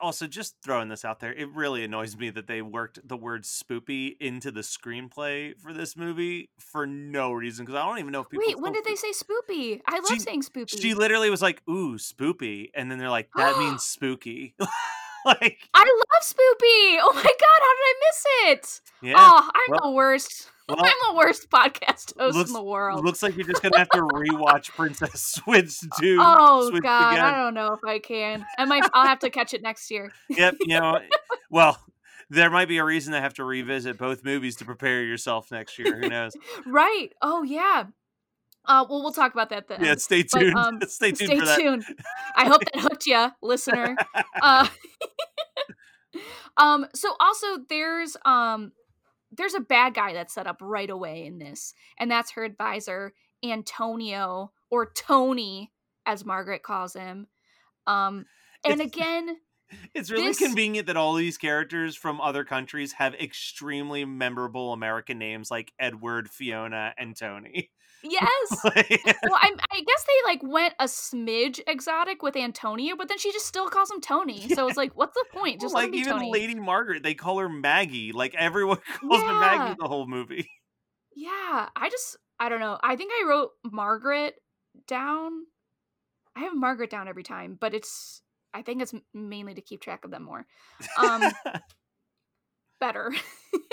[0.00, 3.44] also just throwing this out there it really annoys me that they worked the word
[3.44, 8.20] spoopy into the screenplay for this movie for no reason because i don't even know
[8.22, 9.80] if people Wait, when did they say spoopy?
[9.86, 10.80] I love She- saying spoopy.
[10.80, 14.54] she literally was like ooh spoopy and then they're like that means spooky
[15.24, 16.98] like I love spoopy.
[17.02, 18.80] Oh my god, how did I miss it?
[19.02, 20.48] yeah Oh, I'm well- the worst.
[20.76, 23.04] Well, I'm the worst podcast host looks- in the world.
[23.04, 27.24] looks like you're just gonna have to rewatch princess switch to oh switch god, again
[27.24, 28.44] I don't know if I can.
[28.58, 28.84] I might.
[28.94, 30.10] I'll have to catch it next year.
[30.28, 30.98] yep you know
[31.50, 31.78] well
[32.28, 35.78] there might be a reason to have to revisit both movies to prepare yourself next
[35.78, 36.32] year who knows
[36.66, 37.08] Right.
[37.22, 37.84] Oh yeah.
[38.66, 39.82] Uh, well, we'll talk about that then.
[39.82, 41.84] yeah stay But, tuned um, stay tuned Stay for that tuned.
[42.36, 43.96] I hope that hooked you, listener.
[44.40, 44.68] Uh,
[46.56, 46.86] um.
[46.94, 48.72] So also, there's um,
[49.32, 53.14] there's a bad guy that's set up right away in this, and that's her advisor
[53.44, 55.72] Antonio or Tony,
[56.06, 57.26] as Margaret calls him.
[57.86, 58.26] Um.
[58.62, 59.38] And again,
[59.94, 65.18] It's really This- convenient that all these characters from other countries have extremely memorable American
[65.18, 67.70] names like Edward, Fiona, and Tony.
[68.02, 68.30] yes.
[68.64, 73.18] Like- well, I'm, I guess they like went a smidge exotic with Antonia, but then
[73.18, 74.48] she just still calls him Tony.
[74.54, 75.60] So it's like, what's the point?
[75.60, 76.30] Just him like even Tony.
[76.32, 78.12] Lady Margaret, they call her Maggie.
[78.12, 80.48] Like everyone calls her Maggie the whole movie.
[81.14, 82.78] Yeah, I just I don't know.
[82.82, 84.34] I think I wrote Margaret
[84.86, 85.32] down.
[86.36, 90.04] I have Margaret down every time, but it's I think it's mainly to keep track
[90.04, 90.46] of them more.
[90.98, 91.22] Um
[92.80, 93.12] better.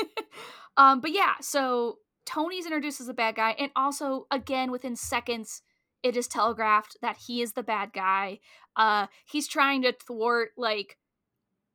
[0.78, 5.62] um but yeah, so Tony's introduced as the bad guy and also again within seconds
[6.04, 8.40] it is telegraphed that he is the bad guy.
[8.76, 10.98] Uh he's trying to thwart like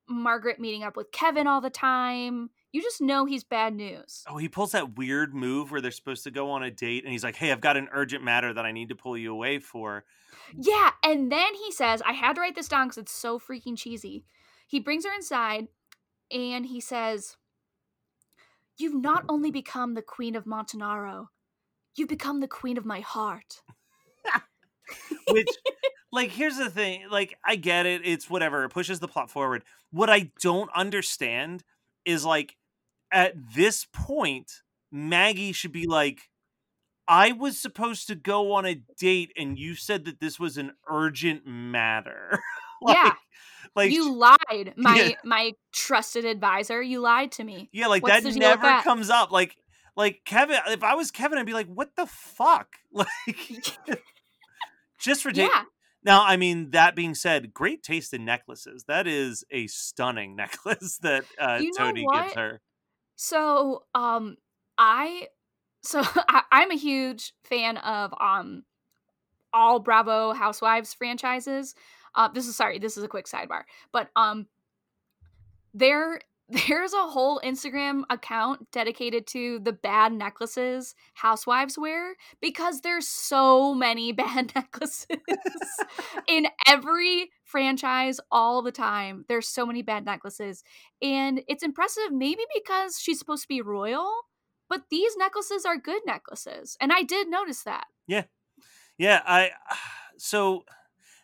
[0.09, 2.51] Margaret meeting up with Kevin all the time.
[2.73, 4.25] You just know he's bad news.
[4.29, 7.13] oh, he pulls that weird move where they're supposed to go on a date, and
[7.13, 9.59] he's like, "Hey, I've got an urgent matter that I need to pull you away
[9.59, 10.05] for."
[10.57, 13.77] Yeah, and then he says, I had to write this down because it's so freaking
[13.77, 14.25] cheesy.
[14.67, 15.69] He brings her inside
[16.31, 17.37] and he says,
[18.79, 21.31] You've not only become the queen of Montenaro,
[21.95, 23.63] you've become the queen of my heart.
[25.29, 25.49] Which,
[26.11, 27.05] like, here's the thing.
[27.11, 28.03] Like, I get it.
[28.05, 28.65] It's whatever.
[28.65, 29.63] It pushes the plot forward.
[29.91, 31.65] What I don't understand
[32.05, 32.57] is like,
[33.13, 36.31] at this point, Maggie should be like,
[37.09, 40.73] I was supposed to go on a date, and you said that this was an
[40.89, 42.41] urgent matter.
[42.81, 43.13] like, Yeah.
[43.75, 45.15] like you lied, my Yeah.
[45.25, 46.81] my trusted advisor.
[46.83, 47.69] You lied to me.
[47.73, 48.85] Yeah, like What's that the deal with never that?
[48.85, 49.31] comes up.
[49.33, 49.57] Like,
[49.97, 50.59] like Kevin.
[50.69, 53.09] If I was Kevin, I'd be like, "What the fuck?" Like,
[55.01, 55.65] just for Yeah.
[56.05, 58.85] Now, I mean, that being said, great taste in necklaces.
[58.89, 62.61] That is a stunning necklace that uh, You know Tony gives her.
[63.15, 64.37] So, um,
[64.79, 65.29] I,
[65.83, 68.65] so I, I'm a huge fan of um,
[69.53, 71.75] all Bravo Housewives franchises.
[72.15, 74.47] Uh, this is sorry, this is a quick sidebar, but um,
[75.75, 76.21] there
[76.69, 83.75] there's a whole Instagram account dedicated to the bad necklaces housewives wear because there's so
[83.75, 85.07] many bad necklaces
[86.29, 89.25] in every franchise all the time.
[89.29, 90.63] There's so many bad necklaces.
[91.01, 94.11] And it's impressive, maybe because she's supposed to be royal,
[94.73, 96.79] but these necklaces are good necklaces.
[96.81, 97.85] And I did notice that.
[98.07, 98.25] Yeah,
[98.99, 99.21] yeah.
[99.27, 99.51] I.
[100.19, 100.63] So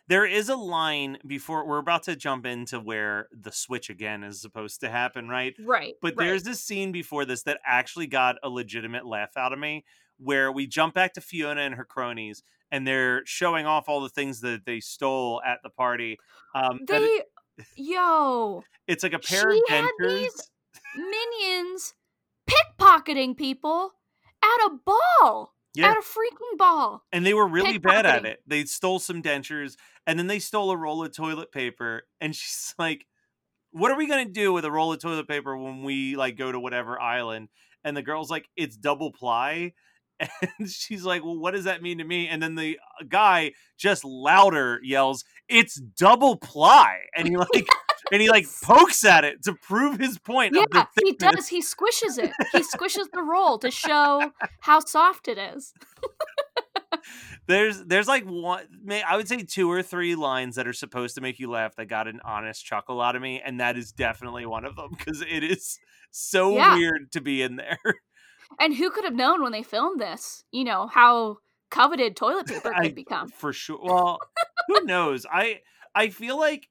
[0.09, 4.41] there is a line before we're about to jump into where the switch again is
[4.41, 5.55] supposed to happen, right?
[5.65, 5.93] Right.
[6.01, 9.85] But there's this scene before this that actually got a legitimate laugh out of me
[10.17, 14.09] where we jump back to Fiona and her cronies and they're showing off all the
[14.09, 16.17] things that they stole at the party.
[16.53, 17.25] Um, that it-
[17.57, 19.89] they, yo, it's like a pair of dentures.
[20.09, 20.51] these
[20.95, 21.93] minions
[22.49, 23.91] pickpocketing people
[24.43, 25.53] at a ball.
[25.75, 25.91] Yeah.
[25.91, 27.03] At a freaking ball.
[27.11, 28.41] And they were really bad at it.
[28.47, 29.75] They stole some dentures
[30.07, 32.03] and then they stole a roll of toilet paper.
[32.19, 33.05] And she's like,
[33.71, 36.51] What are we gonna do with a roll of toilet paper when we like go
[36.51, 37.49] to whatever island?
[37.83, 39.73] And the girl's like, It's double ply.
[40.59, 42.27] And she's like, Well, what does that mean to me?
[42.27, 46.99] And then the uh, guy just louder yells, It's double ply.
[47.15, 47.67] And he like
[48.11, 51.47] and he like pokes at it to prove his point Yeah, he does.
[51.47, 52.31] He squishes it.
[52.51, 55.73] He squishes the roll to show how soft it is.
[57.47, 58.65] there's there's like one
[59.05, 61.87] I would say two or three lines that are supposed to make you laugh that
[61.87, 65.21] got an honest chuckle out of me, and that is definitely one of them because
[65.21, 65.79] it is
[66.11, 66.75] so Yeah.
[66.75, 67.79] weird to be in there.
[68.59, 71.37] And who could have known when they filmed this, you know, how
[71.69, 73.29] coveted toilet paper could I- become?
[73.29, 73.79] for sure.
[73.81, 74.19] Well,
[74.67, 75.25] who knows?
[75.31, 75.61] I
[75.95, 76.69] I feel like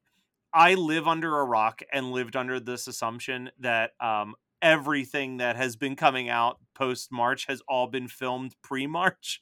[0.52, 5.76] I live under a rock and lived under this assumption that um everything that has
[5.76, 9.40] been coming out post March has all been filmed pre March.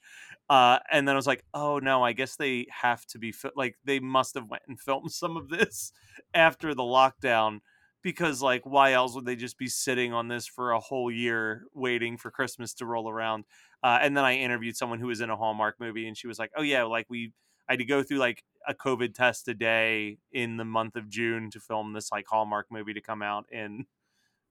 [0.49, 3.51] Uh, and then I was like, oh no, I guess they have to be fi-
[3.57, 5.91] like they must have went and filmed some of this
[6.35, 7.61] after the lockdown
[8.07, 11.67] because like why else would they just be sitting on this for a whole year
[11.75, 13.47] waiting for Christmas to roll around?
[13.83, 16.39] Uh, and then I interviewed someone who was in a Hallmark movie, and she was
[16.39, 17.33] like, "Oh yeah, like we
[17.69, 21.09] I had to go through like a COVID test a day in the month of
[21.09, 23.87] June to film this like Hallmark movie to come out in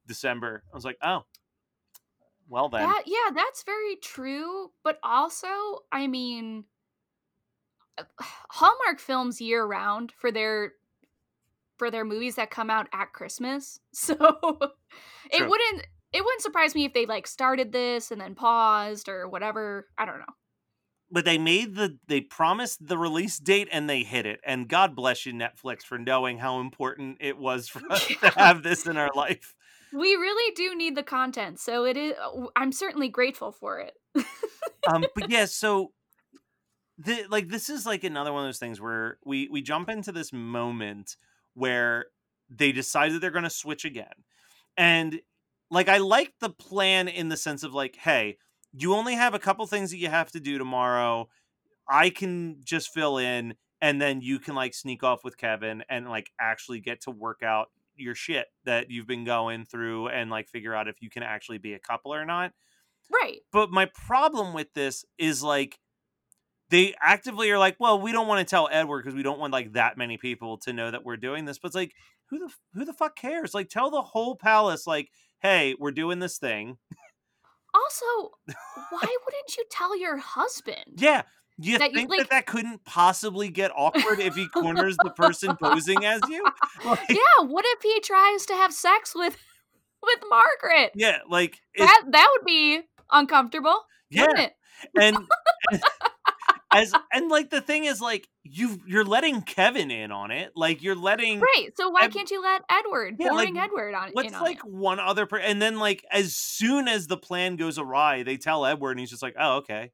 [0.05, 1.23] December." I was like, "Oh,
[2.49, 4.71] well then." That yeah, that's very true.
[4.83, 5.47] But also,
[5.93, 6.65] I mean,
[7.97, 10.73] uh, Hallmark films year round for their
[11.77, 13.79] for their movies that come out at Christmas.
[13.93, 14.13] So
[15.31, 15.49] it True.
[15.49, 19.87] wouldn't it wouldn't surprise me if they like started this and then paused or whatever.
[19.97, 20.33] I don't know.
[21.11, 24.39] but they made the they promised the release date and they hit it.
[24.45, 28.29] And God bless you, Netflix, for knowing how important it was for us Yeah.
[28.29, 29.55] to have this in our life.
[29.93, 32.13] We really do need the content, so it is.
[32.55, 33.93] I'm certainly grateful for it.
[34.87, 35.91] um but yeah so
[36.97, 40.11] the like this is like another one of those things where we we jump into
[40.11, 41.17] this moment
[41.55, 42.05] where
[42.49, 44.13] they decide that they're going to switch again.
[44.77, 45.19] And
[45.71, 48.37] like i like the plan in the sense of like hey
[48.71, 51.29] you only have a couple things that you have to do tomorrow.
[51.87, 56.09] I can just fill in and then you can like sneak off with kevin and
[56.09, 60.49] like actually get to work out your shit that you've been going through and like
[60.49, 62.51] figure out if you can actually be a couple or not.
[63.09, 63.41] Right.
[63.53, 65.77] but my problem with this is like
[66.69, 69.53] they actively are like, well, we don't want to tell Edward because we don't want
[69.53, 71.59] like that many people to know that we're doing this.
[71.59, 71.93] But it's like,
[72.29, 73.53] who the who the fuck cares?
[73.53, 75.09] Like, tell the whole palace, like,
[75.41, 76.77] hey, we're doing this thing.
[77.73, 78.31] Also,
[78.89, 80.85] why wouldn't you tell your husband?
[80.97, 81.23] Yeah,
[81.57, 85.09] you That you, think like- that that couldn't possibly get awkward if he corners the
[85.11, 86.43] person posing as you?
[86.85, 89.37] Like, Yeah, what if he tries to have sex with
[90.01, 90.91] with Margaret?
[90.95, 94.53] yeah, like That that would be uncomfortable, yeah, wouldn't it?
[94.99, 95.17] and
[96.75, 100.83] as and like the thing is like you you're letting Kevin in on it, like
[100.83, 101.69] you're letting Right.
[101.75, 104.57] So why Ev- can't you let Edward, Yeah, like, boring Edward, on What's on like
[104.59, 104.65] it?
[104.65, 108.65] one other per and then like as soon as the plan goes awry, they tell
[108.65, 109.91] Edward and he's just like, "Oh, okay."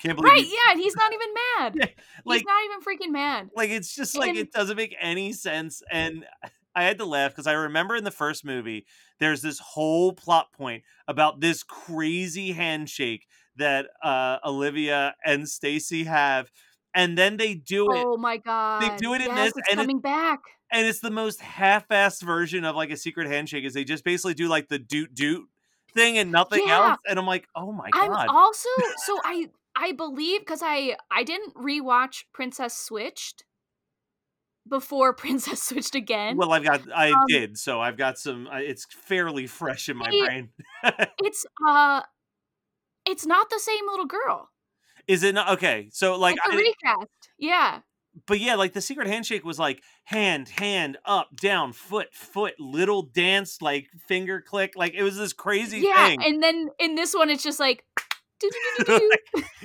[0.00, 0.34] Can't believe it.
[0.34, 0.44] Right?
[0.46, 1.74] you- Yeah, and he's not even mad.
[1.76, 1.86] Yeah,
[2.24, 3.48] like he's not even freaking mad.
[3.56, 6.24] like it's just like and- it doesn't make any sense and
[6.74, 8.86] I had to laugh because I remember in the first movie
[9.18, 13.26] there's this whole plot point about this crazy handshake
[13.58, 16.50] that uh Olivia and Stacy have
[16.94, 18.80] and then they do it Oh my god!
[18.82, 20.40] They do it in this, It's and it- coming back.
[20.72, 24.34] and it's the most half-assed version of like a secret handshake is they just basically
[24.34, 25.46] do like the doot doot
[25.94, 26.90] thing and nothing Yeah.
[26.90, 28.10] else and i'm like oh my god.
[28.10, 28.68] I'm also
[29.06, 33.44] so I I believe because I I didn't rewatch Princess Switched
[34.68, 36.36] before Princess Switched again.
[36.36, 39.96] well i've got i Um, did so i've got some uh, it's fairly fresh in
[39.96, 40.48] my Hey, brain
[41.24, 42.02] it's uh,
[43.08, 44.48] it's not the same little girl.
[45.06, 46.60] is it not okay so like it's a I,
[46.96, 47.10] recast.
[47.38, 47.80] Yeah.
[48.26, 53.02] but yeah like the secret handshake was like hand hand up down foot foot little
[53.02, 57.14] dance like finger click like it was this crazy Yeah, thing and then in this
[57.14, 57.84] one, it's just like.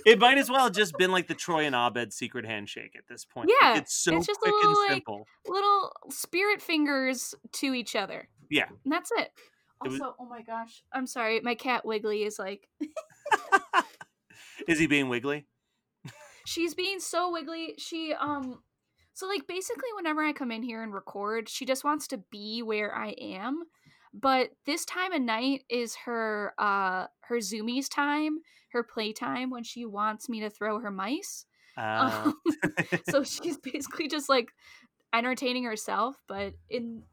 [0.06, 3.04] it might as well have just been like the troy and abed secret handshake at
[3.08, 5.92] this point Like, Yeah, it's so it's just a quick and little, like, simple little
[6.10, 8.28] spirit fingers to each other.
[8.50, 8.66] Yeah.
[8.84, 9.30] And that's it.
[9.86, 10.84] It was- Also, oh my gosh.
[10.92, 11.40] I'm sorry.
[11.42, 12.68] My cat Wiggly is like,
[14.68, 15.46] is he being wiggly
[16.46, 17.76] she's being so wiggly.
[17.78, 18.62] She, um,
[19.14, 22.62] so like basically whenever I come in here and record, she just wants to be
[22.62, 23.64] where I am.
[24.14, 28.40] But this time of night is her, uh, her zoomies time,
[28.72, 31.46] her playtime when she wants me to throw her mice.
[31.78, 32.42] uh, Um,
[33.10, 34.50] so she's basically just like
[35.14, 37.04] entertaining herself but in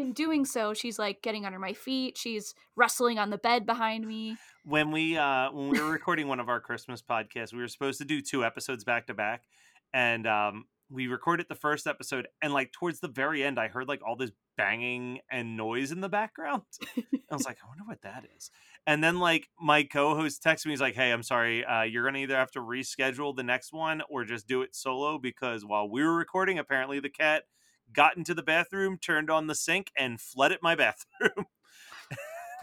[0.00, 4.06] in doing so she's like getting under my feet she's wrestling on the bed behind
[4.06, 4.36] me.
[4.64, 7.98] When we uh when we were recording one of our christmas podcasts we were supposed
[7.98, 9.44] to do two episodes back to back
[9.92, 13.88] and um we recorded the first episode and like towards the very end i heard
[13.88, 16.62] like all this banging and noise in the background.
[16.98, 18.50] I was like i wonder what that is.
[18.86, 22.18] And then like my co-host texted me he's like hey i'm sorry uh you're gonna
[22.18, 26.02] either have to reschedule the next one or just do it solo because while we
[26.02, 27.44] were recording apparently the cat
[27.92, 31.46] got into the bathroom turned on the sink and flooded my bathroom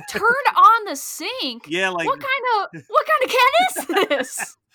[0.09, 0.23] turned
[0.55, 4.57] on the sink yeah like what kind of what kind of cat is this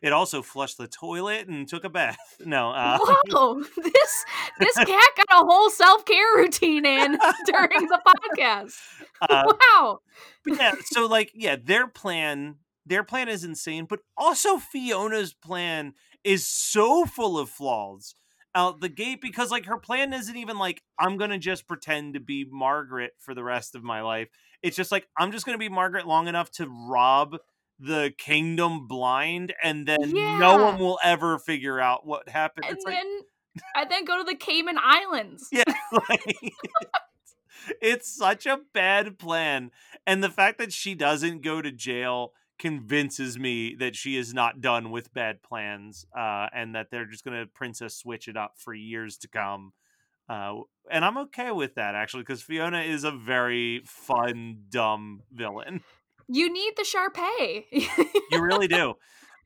[0.00, 2.16] It also flushed the toilet and took a bath.
[2.44, 4.24] No, uh, Whoa, this
[4.58, 8.78] this cat got a whole self care routine in during the podcast.
[9.20, 10.00] uh, Wow.
[10.46, 10.72] yeah.
[10.86, 15.92] So like, yeah, their plan, their plan is insane, but also Fiona's plan
[16.24, 18.16] is so full of flaws
[18.54, 22.20] out the gate because like her plan isn't even like I'm gonna just pretend to
[22.20, 24.28] be Margaret for the rest of my life.
[24.62, 27.38] It's just like I'm just gonna be Margaret long enough to rob
[27.78, 32.66] the kingdom blind, and then no one will ever figure out what happened.
[32.66, 33.20] And It's like, then
[33.74, 35.48] I then go to the Cayman Islands.
[35.50, 35.64] yeah,
[36.08, 36.36] like,
[37.80, 39.70] it's such a bad plan,
[40.06, 42.32] and the fact that she doesn't go to jail
[42.62, 47.24] convinces me that she is not done with bad plans, uh, and that they're just
[47.24, 49.72] gonna princess switch it up for years to come.
[50.28, 55.82] Uh, and I'm okay with that actually, because Fiona is a very fun, dumb villain.
[56.28, 57.64] You need the Sharpay.
[58.30, 58.94] You really do.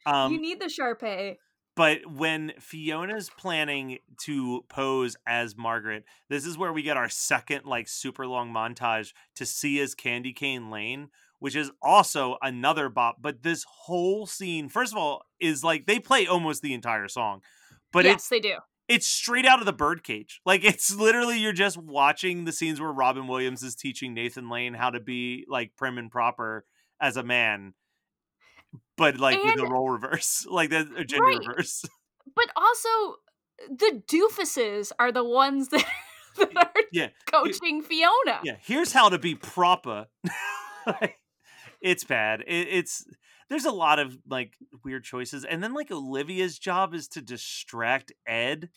[0.08, 1.36] Um, you need the Sharpay.
[1.74, 7.64] But when Fiona's planning to pose as Margaret, this is where we get our second
[7.64, 11.08] like super long montage to see as Candy Cane Lane,
[11.38, 13.16] which is also another bop.
[13.20, 17.42] But this whole scene, first of all, is like they play almost the entire song,
[17.92, 18.54] but yes, it's they do.
[18.88, 20.40] it's straight out of the birdcage.
[20.46, 24.74] Like it's literally you're just watching the scenes where Robin Williams is teaching Nathan Lane
[24.74, 26.64] how to be like prim and proper
[27.00, 27.74] as a man.
[28.96, 31.38] But like with a And- role reverse, like the gender Right.
[31.46, 31.84] reverse.
[32.34, 32.88] But also,
[33.70, 35.84] the doofuses are the ones that,
[36.36, 38.40] that are Yeah, coaching Fiona.
[38.42, 38.56] yeah.
[38.60, 40.06] Here's how to be proper.
[40.86, 41.18] Like,
[41.86, 42.40] it's bad.
[42.46, 43.06] It, it's
[43.48, 48.12] there's a lot of like weird choices, and then like Olivia's job is to distract
[48.26, 48.70] Ed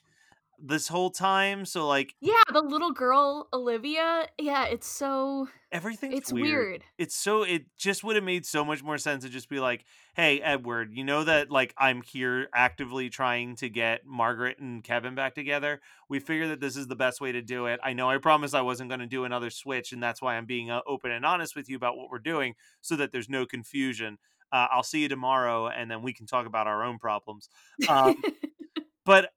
[0.62, 1.66] this whole time.
[1.66, 4.28] So like Yeah, the little girl Olivia.
[4.40, 6.48] Yeah, it's so everything's it's weird.
[6.48, 6.84] weird.
[6.98, 9.86] It's so it just would have made so much more sense to just be like,
[10.16, 15.16] "Hey, Edward, you know that like I'm here actively trying to get Margaret and Kevin
[15.16, 15.82] back together.
[16.10, 17.80] We figure that this is the best way to do it.
[17.84, 20.46] I know I promised I wasn't going to do another switch, and that's why I'm
[20.46, 23.46] being uh, open and honest with you about what we're doing, so that there's no
[23.46, 24.18] confusion.
[24.52, 27.50] Uh, I'll see you tomorrow, and then we can talk about our own problems."
[27.88, 28.16] Um,
[29.06, 29.32] but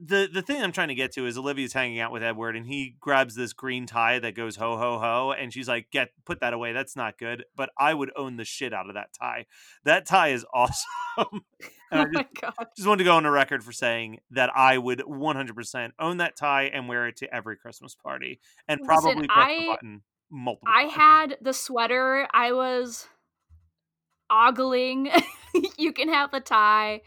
[0.00, 2.66] the the thing I'm trying to get to is Olivia's hanging out with Edward and
[2.66, 6.40] he grabs this green tie that goes ho ho ho and she's like, "Get put
[6.40, 6.72] that away.
[6.72, 9.46] That's not good." But I would own the shit out of that tie.
[9.84, 10.86] That tie is awesome.
[11.90, 12.66] and I oh just, my god.
[12.76, 16.36] just wanted to go on the record for saying that I would 100% own that
[16.36, 20.02] tie and wear it to every Christmas party and Listen, probably press the I- button
[20.30, 20.68] multiple.
[20.72, 20.94] I times.
[20.94, 22.28] had the sweater.
[22.32, 23.06] I was
[24.30, 25.10] ogling.
[25.78, 27.00] you can have the tie.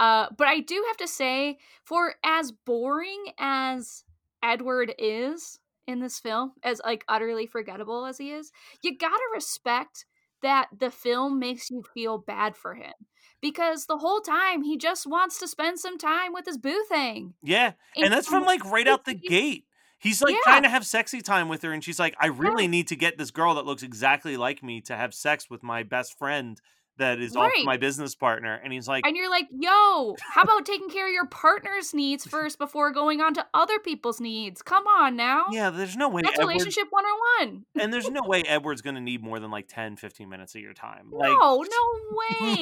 [0.00, 4.04] Uh, but I do have to say, for as boring as
[4.42, 10.04] Edward is in this film, as like utterly forgettable as he is, you gotta respect
[10.42, 12.92] that the film makes you feel bad for him.
[13.40, 17.34] Because the whole time he just wants to spend some time with his boo thing.
[17.42, 19.64] Yeah, and that's from like right out the gate.
[20.00, 20.40] He's like Yeah.
[20.44, 23.18] trying to have sexy time with her, and she's like, "I really need to get
[23.18, 26.60] this girl that looks exactly like me to have sex with my best friend
[26.98, 27.64] that is Right.
[27.64, 31.12] my business partner." And he's like, And you're like, yo, how about taking care of
[31.12, 34.62] your partner's needs first before going on to other people's needs?
[34.62, 35.46] Come on now.
[35.50, 37.64] "Yeah, there's no way That's Edward, relationship 101.
[37.80, 40.74] and there's no way Edward's gonna need more than like 10, 15 minutes of your
[40.74, 42.16] time." Like, no, no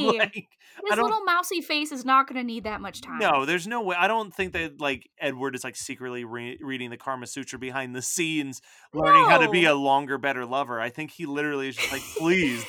[0.09, 0.18] way.
[0.18, 0.49] like,
[0.89, 3.18] His little mousy face is not going to need that much time.
[3.18, 3.97] No, there's no way.
[3.99, 7.95] I don't think that like Edward is like secretly re- reading the Karma Sutra behind
[7.95, 8.61] the scenes,
[8.93, 10.80] learning how to be a longer, better lover.
[10.80, 12.64] I think he literally is just like, please,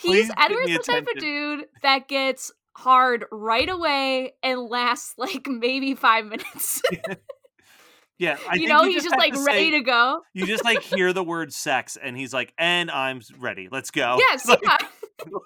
[0.00, 5.46] He's please Edward's the type of dude that gets hard right away and lasts like
[5.48, 6.80] maybe five minutes.
[8.18, 8.36] yeah.
[8.48, 10.20] I you think know, you he's just have like to ready say- to go.
[10.34, 13.68] You just like hear the word sex, and he's like, and I'm ready.
[13.70, 14.18] Let's go.
[14.18, 14.78] Yes, Like, yeah.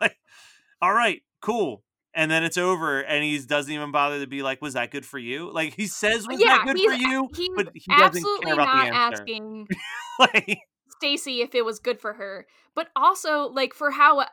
[0.00, 0.16] like,
[0.80, 1.82] all right, cool.
[2.14, 5.06] And then it's over, and he doesn't even bother to be like, "Was that good
[5.06, 8.16] for you?" Like he says, "Was yeah, that good for you?" he's But he doesn't
[8.18, 9.66] absolutely not asking
[10.18, 10.58] like,
[10.98, 12.46] Stacy if it was good for her.
[12.74, 14.26] But also, like, for how uh,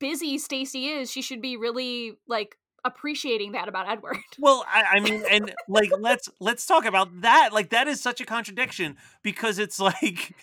[0.00, 4.18] busy Stacy is, she should be really, like, appreciating that about Edward.
[4.38, 7.50] Well, I, I mean, and like let's let's talk about that.
[7.52, 10.34] Like that is such a contradiction because it's like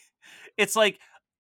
[0.57, 0.97] it's like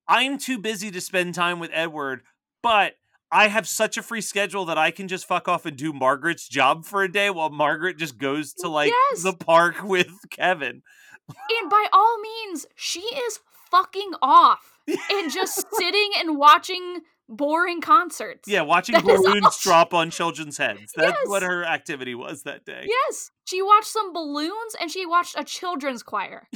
[0.07, 2.21] I'm too busy to spend time with Edward,
[2.61, 2.93] but
[3.31, 6.47] I have such a free schedule that I can just fuck off and do Margaret's
[6.47, 9.23] job for a day while Margaret just goes to like Yes.
[9.23, 10.83] the park with Kevin.
[11.29, 13.39] and by all means, she is
[13.71, 16.99] fucking off and just sitting and watching
[17.31, 18.47] boring concerts.
[18.47, 20.93] Yeah, watching That balloons drop on children's heads.
[20.95, 22.85] That's what her activity was that day.
[22.87, 26.47] Yes, she watched some balloons and she watched a children's choir.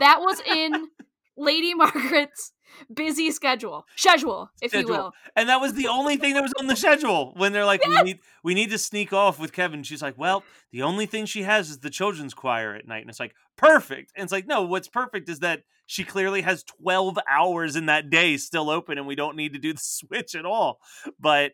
[0.00, 0.88] That was in
[1.36, 2.52] Lady Margaret's
[2.92, 4.90] busy schedule, schedule, if Schedule.
[4.90, 5.12] you will.
[5.36, 8.02] And that was the only thing that was on the schedule when they're like, we
[8.02, 9.82] need we need to sneak off with Kevin.
[9.82, 13.02] She's like, well, the only thing she has is the children's choir at night.
[13.02, 14.12] And it's like, perfect.
[14.16, 18.10] And it's like, no, what's perfect is that she clearly has 12 hours in that
[18.10, 20.78] day still open and we don't need to do the switch at all.
[21.18, 21.52] But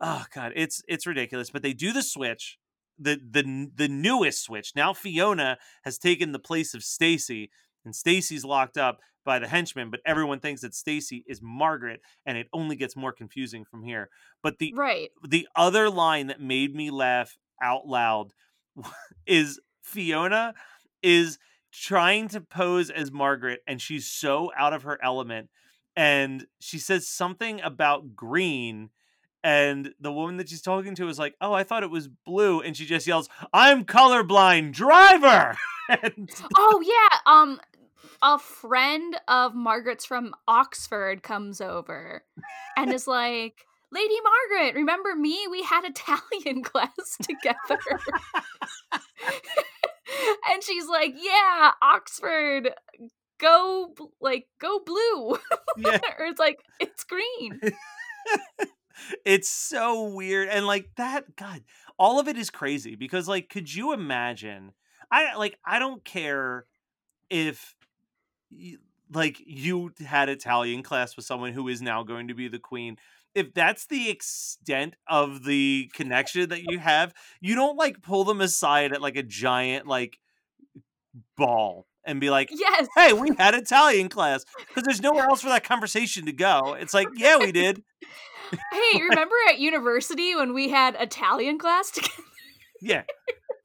[0.00, 1.50] oh god, it's it's ridiculous.
[1.50, 2.58] But they do the switch.
[2.98, 4.72] The the the newest switch.
[4.76, 7.50] Now Fiona has taken the place of Stacy
[7.84, 12.38] and Stacy's locked up by the henchmen, but everyone thinks that Stacy is Margaret, and
[12.38, 14.08] it only gets more confusing from here.
[14.42, 15.10] But the Right.
[15.28, 18.32] the other line that made me laugh out loud
[19.26, 20.54] is Fiona
[21.02, 21.38] is
[21.72, 25.50] trying to pose as Margaret, and she's so out of her element,
[25.96, 28.90] and she says something about green.
[29.42, 32.60] And the woman that she's talking to is like, "Oh, I thought it was blue,"
[32.60, 35.56] and she just yells, "I'm colorblind, driver!"
[35.88, 37.18] and Oh yeah.
[37.24, 37.58] Um,
[38.22, 42.24] a friend of Margaret's from Oxford comes over
[42.76, 45.46] and is like, "Lady Margaret, remember me?
[45.50, 48.00] We had Italian class together."
[50.50, 52.70] and she's like, "Yeah, Oxford,
[53.38, 55.38] go like go blue."
[55.78, 57.60] yeah, or it's like it's green.
[59.24, 61.62] it's so weird and like that god
[61.98, 64.72] all of it is crazy because like could you imagine
[65.10, 66.66] i like i don't care
[67.30, 67.74] if
[69.12, 72.96] like you had italian class with someone who is now going to be the queen
[73.34, 78.40] if that's the extent of the connection that you have you don't like pull them
[78.40, 80.18] aside at like a giant like
[81.36, 82.88] ball and be like Yes.
[82.96, 86.94] hey we had italian class because there's nowhere else for that conversation to go it's
[86.94, 87.82] like yeah we did
[88.72, 92.12] Hey, remember at university when we had Italian class together?
[92.80, 93.02] Yeah.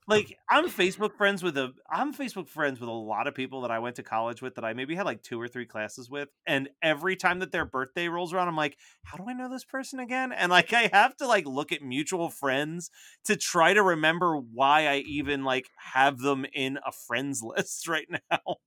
[0.08, 3.72] Like I'm Facebook friends with a I'm Facebook friends with a lot of people that
[3.72, 6.30] I went to college with that I maybe had like two or three classes with
[6.46, 9.64] and every time that their birthday rolls around I'm like how do I know this
[9.66, 12.92] person again and like I have to like look at mutual friends
[13.26, 18.08] to try to remember why I even like have them in a friends list right
[18.32, 18.58] now.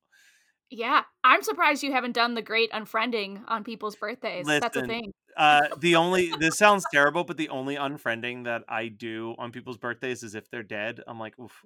[0.71, 4.47] Yeah, I'm surprised you haven't done the great unfriending on people's birthdays.
[4.47, 5.12] That's a thing.
[5.37, 9.79] Uh the only this sounds terrible but the only unfriending that I do on people's
[9.79, 11.01] birthdays is if they're dead.
[11.07, 11.64] I'm like oof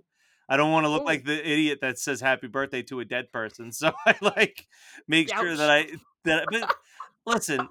[0.48, 1.06] I don't want to look Ooh.
[1.06, 3.72] like the idiot that says happy birthday to a dead person.
[3.82, 4.66] So I like
[5.08, 5.86] make sure that I
[6.24, 6.74] that but
[7.26, 7.68] listen,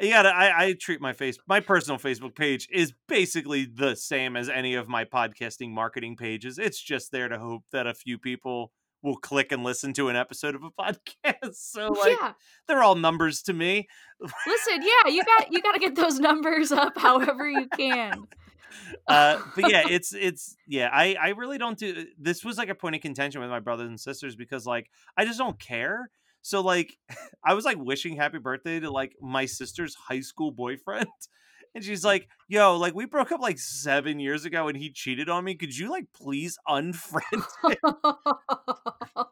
[0.00, 4.36] you gotta I, I treat my face my personal Facebook page is basically the same
[4.36, 6.58] as any of my podcasting marketing pages.
[6.58, 8.72] It's just there to hope that a few people
[9.02, 11.54] will click and listen to an episode of a podcast.
[11.54, 12.32] So like yeah.
[12.66, 13.88] they're all numbers to me.
[14.20, 18.26] Listen, yeah, you got you got to get those numbers up however you can.
[19.08, 22.74] uh but yeah it's it's yeah i i really don't do this was like a
[22.74, 26.08] point of contention with my brothers and sisters because like i just don't care
[26.42, 26.96] so like
[27.44, 31.08] i was like wishing happy birthday to like my sister's high school boyfriend
[31.74, 35.28] and she's like yo like we broke up like seven years ago and he cheated
[35.28, 37.22] on me could you like please unfriend
[37.64, 37.76] him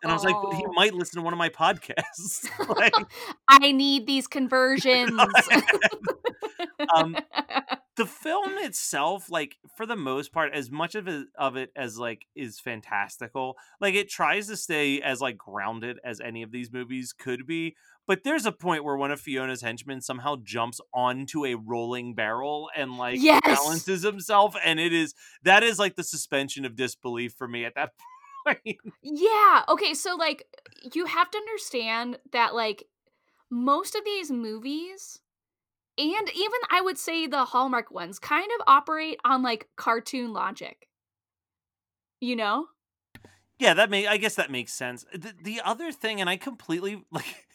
[0.03, 2.93] and i was like but he might listen to one of my podcasts like
[3.49, 5.11] I need these conversions.
[6.95, 7.17] um
[7.97, 11.99] the film itself like for the most part as much of it of it as
[11.99, 16.73] like is fantastical like it tries to stay as like grounded as any of these
[16.73, 17.75] movies could be
[18.09, 22.69] but there's a point where one of fiona's henchmen somehow jumps onto a rolling barrel
[22.77, 23.43] and like Yes!
[23.45, 27.77] balances himself and it is that is like the suspension of disbelief for me at
[27.77, 27.93] that
[28.47, 29.65] point yeah.
[29.69, 30.45] Okay, so like
[30.93, 32.85] you have to understand that like
[33.51, 35.21] most of these movies
[35.99, 40.89] and even I would say the Hallmark ones kind of operate on like cartoon logic.
[42.21, 42.69] You know?
[43.59, 45.05] Yeah, that may I guess that makes sense.
[45.13, 47.47] The, the other thing, and I completely like,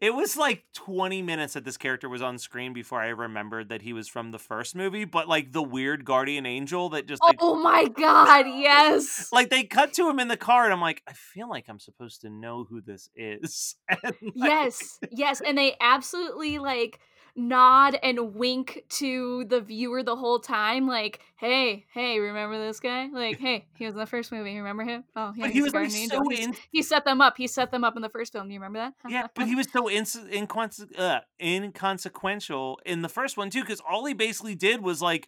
[0.00, 3.82] it was like twenty minutes that this character was on screen before I remembered that
[3.82, 5.04] he was from the first movie.
[5.04, 9.28] But like the weird guardian angel that just like, Oh my god, yes.
[9.32, 11.78] like they cut to him in the car, and I'm like, I feel like I'm
[11.80, 13.76] supposed to know who this is.
[13.88, 16.98] And, like, Yes, yes, and they absolutely like
[17.36, 23.08] nod and wink to the viewer the whole time, like, "Hey, hey, remember this guy?
[23.12, 24.56] Like, hey, he was in the first movie.
[24.56, 25.04] Remember him?
[25.16, 26.30] Oh, yeah, he was like so.
[26.30, 27.36] In, he set them up.
[27.36, 28.48] He set them up in the first film.
[28.48, 28.94] Do you remember that?
[29.10, 33.80] yeah, but he was so ins- inconse- uh, inconsequential in the first one too, because
[33.88, 35.26] all he basically did was like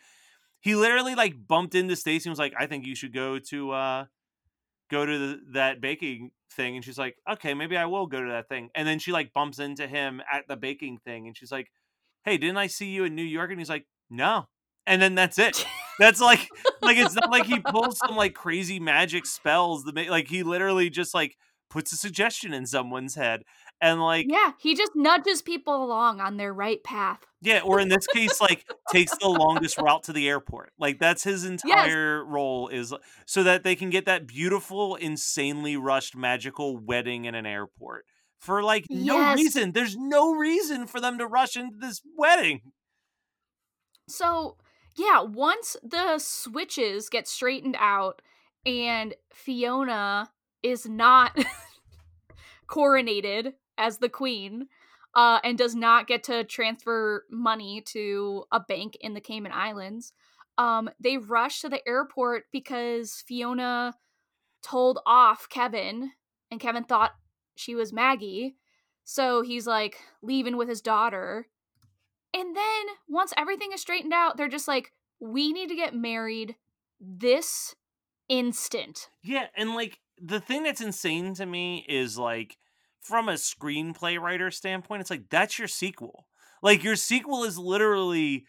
[0.61, 3.71] he literally like bumped into Stacy and was like, "I think you should go to
[3.73, 4.05] uh
[4.91, 8.31] go to the, that baking thing," and she's like, "Okay, maybe I will go to
[8.31, 11.51] that thing." And then she like bumps into him at the baking thing, and she's
[11.51, 11.69] like,
[12.27, 14.47] "Hey, didn't I see you in New York?" And he's like, "No."
[14.87, 15.67] And then that's it.
[15.99, 16.47] That's like
[16.83, 20.43] like it's not like he pulls some like crazy magic spells that make like he
[20.43, 21.37] literally just like
[21.71, 23.43] puts a suggestion in someone's head
[23.81, 27.21] and like Yeah, he just nudges people along on their right path.
[27.41, 31.25] yeah or in this case like takes the longest route to the airport like that's
[31.25, 32.93] his entire role is
[33.27, 38.05] so that they can get that beautiful insanely rushed magical wedding in an airport
[38.39, 39.37] for like no Yes.
[39.37, 42.61] reason there's no reason for them to rush into this wedding
[44.09, 44.57] So,
[44.97, 48.23] yeah, once the switches get straightened out
[48.65, 50.31] and Fiona
[50.63, 51.37] is not
[52.69, 54.69] coronated as the queen
[55.15, 60.13] uh, and does not get to transfer money to a bank in the Cayman Islands,
[60.59, 63.95] um, they rush to the airport because Fiona
[64.63, 66.13] told off Kevin,
[66.51, 67.13] and Kevin thought
[67.57, 68.55] she was Maggie.
[69.03, 71.49] So he's like leaving with his daughter.
[72.33, 76.57] And then once everything is straightened out, they're just like, we need to get married
[77.01, 77.75] this
[78.29, 79.09] instant.
[79.23, 82.59] Yeah, and like the thing that's insane to me is like
[83.01, 86.27] from a screenplay writer standpoint, it's like that's your sequel.
[86.63, 88.47] Like your sequel is literally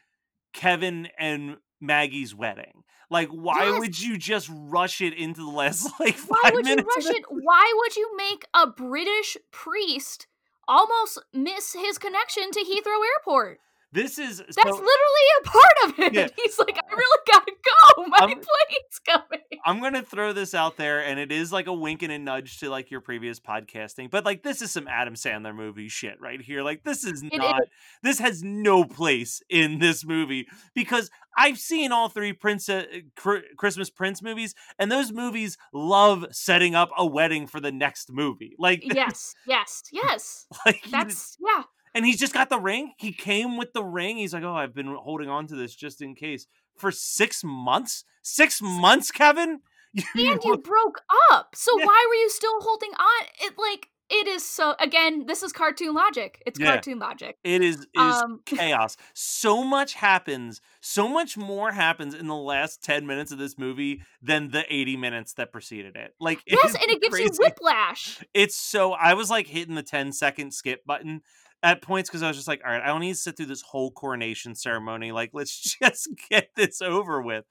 [0.53, 2.83] Kevin and Maggie's wedding.
[3.09, 3.79] Like, why Yes.
[3.79, 6.97] would you just rush it into the last like five Why would you minutes?
[6.97, 7.23] of rush it?
[7.29, 10.27] Why would you make a British priest
[10.67, 13.59] almost miss his connection to Heathrow Airport?
[13.93, 16.13] This is That's so, literally a part of it.
[16.13, 16.27] Yeah.
[16.43, 17.51] He's like, I really gotta
[17.95, 18.05] go.
[18.07, 19.39] My I'm- plane's coming.
[19.65, 22.59] I'm gonna throw this out there, and it is like a wink and a nudge
[22.59, 26.41] to like your previous podcasting, but like this is some Adam Sandler movie shit right
[26.41, 26.61] here.
[26.63, 27.61] Like this is It not
[28.03, 33.45] this has no place in this movie because I've seen all three Princess uh, Cr-
[33.57, 38.55] Christmas Prince movies, and those movies love setting up a wedding for the next movie.
[38.57, 40.45] Like, Yes, yes, yes.
[40.65, 41.63] like That's yeah.
[41.97, 42.93] And he's just got the ring.
[42.97, 44.17] He came with the ring.
[44.17, 46.45] He's like, oh, I've been holding on to this just in case
[46.77, 48.03] for six months.
[48.21, 49.59] Six months, Kevin.
[50.15, 51.55] You- and you broke up.
[51.55, 51.85] So Yeah.
[51.85, 53.25] why were you still holding on?
[53.41, 56.43] It like it is so again, this is cartoon logic.
[56.45, 56.73] It's Yeah.
[56.73, 57.37] cartoon logic.
[57.43, 58.95] It is is Um chaos.
[59.15, 60.61] So much happens.
[60.81, 64.97] So much more happens in the last ten minutes of this movie than the eighty
[64.97, 66.13] minutes that preceded it.
[66.19, 68.23] Like it Yes, is and it gives you whiplash.
[68.35, 71.21] It's so I was like hitting the 10 second skip button
[71.63, 73.47] at points because I was just like, all right, I don't need to sit through
[73.47, 75.11] this whole coronation ceremony.
[75.11, 77.45] Like, let's just get this over with.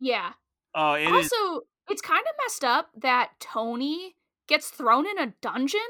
[0.00, 0.32] Yeah.
[0.74, 1.30] Oh, it is.
[1.32, 4.16] also, it's kind of messed up that Tony
[4.48, 5.80] gets thrown in a dungeon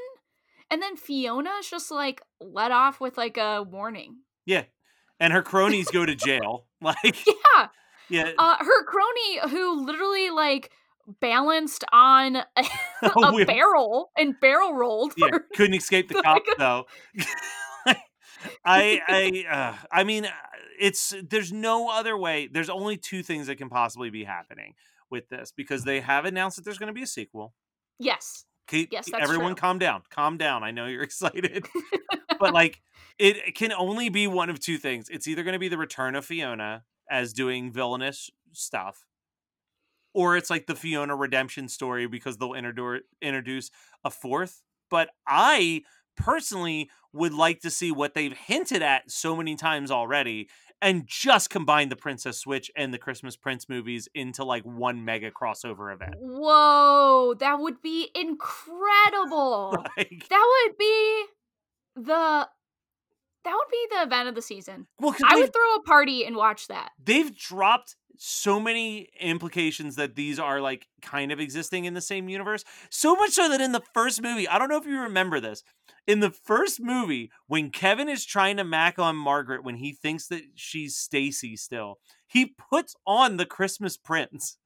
[0.71, 4.17] and then Fiona's just like let off with like a warning.
[4.45, 4.63] Yeah.
[5.19, 6.65] And her cronies go to jail.
[6.81, 7.67] Like, Yeah.
[8.09, 8.31] yeah.
[8.37, 10.71] Uh her crony who literally like
[11.21, 12.63] balanced on a,
[13.03, 15.29] a barrel and barrel rolled yeah.
[15.55, 16.85] Couldn't escape the like cops, a- though.
[18.63, 20.29] I, I, uh, I mean, uh,
[20.79, 22.47] it's, there's no other way.
[22.51, 24.73] There's only two things that can possibly be happening
[25.09, 27.53] with this because they have announced that there's going to be a sequel.
[27.97, 28.45] Yes.
[28.67, 29.61] Keep, Yes, that's everyone true.
[29.61, 30.03] calm down.
[30.09, 30.63] Calm down.
[30.63, 31.65] I know you're excited.
[32.39, 32.81] but like
[33.17, 35.07] it can only be one of two things.
[35.09, 39.05] It's either going to be the return of Fiona as doing villainous stuff
[40.15, 43.69] or it's like the Fiona redemption story because they'll introdu- introduce
[44.03, 44.63] a fourth.
[44.89, 45.81] But I
[46.15, 50.47] personally would like to see what they've hinted at so many times already
[50.81, 55.31] and just combine the Princess Switch and the Christmas Prince movies into like one mega
[55.31, 56.15] crossover event.
[56.17, 59.75] Whoa, that would be incredible.
[59.97, 61.25] Like, that would be
[61.95, 62.47] the
[63.45, 64.87] that would be the event of the season.
[64.99, 66.89] well, I would throw a party and watch that.
[67.03, 72.29] they've dropped so many implications that these are like kind of existing in the same
[72.29, 72.63] universe.
[72.89, 75.63] So much so that in the first movie, I don't know if you remember this.
[76.07, 80.27] In the first movie, when Kevin is trying to mac on Margaret when he thinks
[80.27, 84.57] that she's Stacy still, he puts on the Christmas Prince.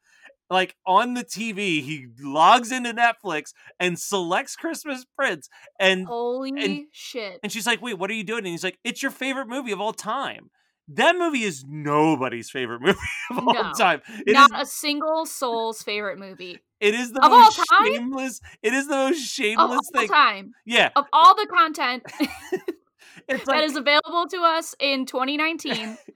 [0.49, 5.47] Like on the TV, he logs into Netflix and selects Christmas Prince
[5.79, 7.39] and Holy shit.
[7.43, 9.71] and she's like, "Wait, what are you doing?" And he's like, "It's your favorite movie
[9.71, 10.49] of all time."
[10.91, 12.97] That movie is nobody's favorite movie
[13.29, 14.01] of all No, time.
[14.25, 14.33] It is.
[14.49, 18.41] Not a single soul's favorite movie It is the of most shameless.
[18.63, 20.07] It is the most of shameless all thing.
[20.09, 20.53] time.
[20.65, 22.03] Yeah, Of all the content
[23.27, 25.97] it's like is available to us in 2019.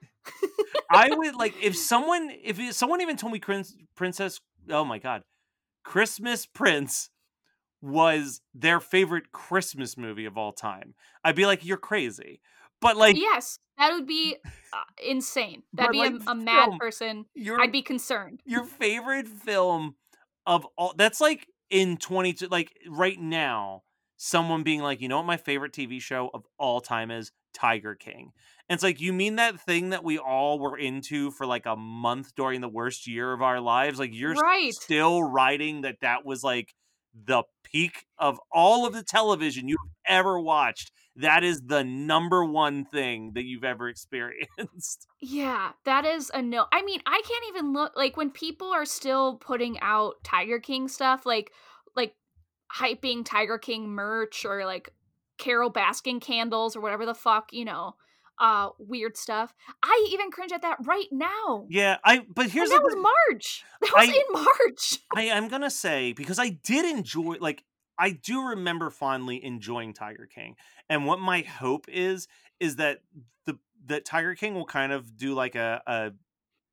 [0.90, 4.40] I would like if someone if someone even told me Prince, Princess.
[4.70, 5.24] Oh my god,
[5.84, 7.10] Christmas Prince
[7.82, 10.94] was their favorite Christmas movie of all time.
[11.24, 12.42] I'd be like, "You're crazy,"
[12.80, 14.38] but like yes, that would be
[14.72, 15.64] uh, insane.
[15.74, 17.26] That'd be like, a, a mad film, person.
[17.34, 18.42] you're I'd be concerned.
[18.46, 19.96] your favorite film
[20.46, 23.84] of all that's like in 22 like right now
[24.18, 27.94] someone being like you know what my favorite tv show of all time is tiger
[27.96, 28.32] king
[28.70, 31.76] and it's like you mean that thing that we all were into for like a
[31.76, 34.74] month during the worst year of our lives like you're Right.
[34.74, 36.74] still writing that that was like
[37.14, 40.92] the peak of all of the television you've ever watched.
[41.16, 45.08] That is the number one thing that you've ever experienced.
[45.20, 46.66] Yeah, that is a no.
[46.72, 50.88] I mean, I can't even look like when people are still putting out Tiger King
[50.88, 51.52] stuff, like
[51.96, 52.16] like
[52.80, 54.90] hyping Tiger King merch or like
[55.38, 57.96] Carole Baskin candles or whatever the fuck, you know,
[58.40, 59.54] uh weird stuff.
[59.84, 61.66] I even cringe at that right now.
[61.70, 63.64] Yeah, I but here's and that the was March.
[63.82, 65.00] That was I- in March.
[65.16, 67.64] I am gonna say because I did enjoy like
[67.98, 70.56] I do remember fondly enjoying Tiger King.
[70.90, 72.28] And what my hope is
[72.60, 73.02] is that
[73.46, 76.12] the that Tiger King will kind of do like a, a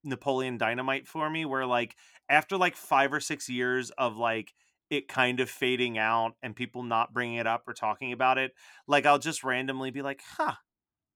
[0.02, 1.94] Napoleon Dynamite for me where like
[2.30, 4.54] after like 5 or 6 years of like
[4.90, 8.52] it kind of fading out and people not bringing it up or talking about it,
[8.86, 10.54] like I'll just randomly be like, "Huh,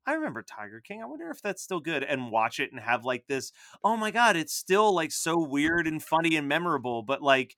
[0.06, 1.02] I remember Tiger King.
[1.02, 3.52] I wonder if that's still good and watch it and have like this,
[3.82, 7.56] oh my god, it's still like so weird and funny and memorable, but like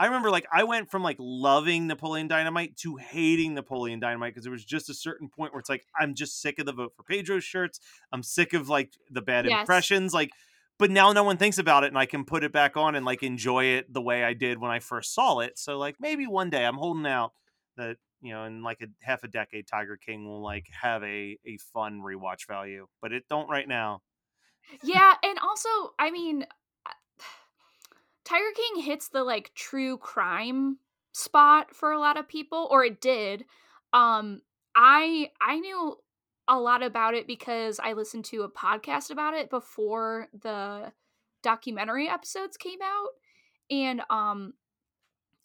[0.00, 4.42] I remember like I went from like loving Napoleon Dynamite to hating Napoleon Dynamite because
[4.42, 6.94] there was just a certain point where it's like I'm just sick of the vote
[6.96, 7.78] for Pedro shirts.
[8.10, 9.84] I'm sick of like the bad Yes.
[9.86, 10.34] impressions like
[10.78, 13.06] but now no one thinks about it and I can put it back on and
[13.06, 15.58] like enjoy it the way I did when I first saw it.
[15.58, 17.32] So like maybe one day I'm holding out
[17.76, 21.38] that you know in like a half a decade Tiger King will like have a
[21.46, 24.02] a fun rewatch value, but it don't right now.
[24.82, 25.68] yeah, and also,
[25.98, 26.46] I mean,
[28.24, 30.78] Tiger King hits the like true crime
[31.12, 33.44] spot for a lot of people, or it did.
[33.92, 34.42] Um,
[34.74, 35.96] I I knew
[36.48, 40.92] a lot about it because I listened to a podcast about it before the
[41.42, 43.10] documentary episodes came out,
[43.70, 44.54] and um,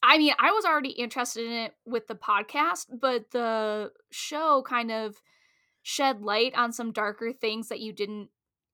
[0.01, 4.91] I mean, I was already interested in it with the podcast, but the show kind
[4.91, 5.21] of
[5.81, 8.29] shed light on some darker things that you didn't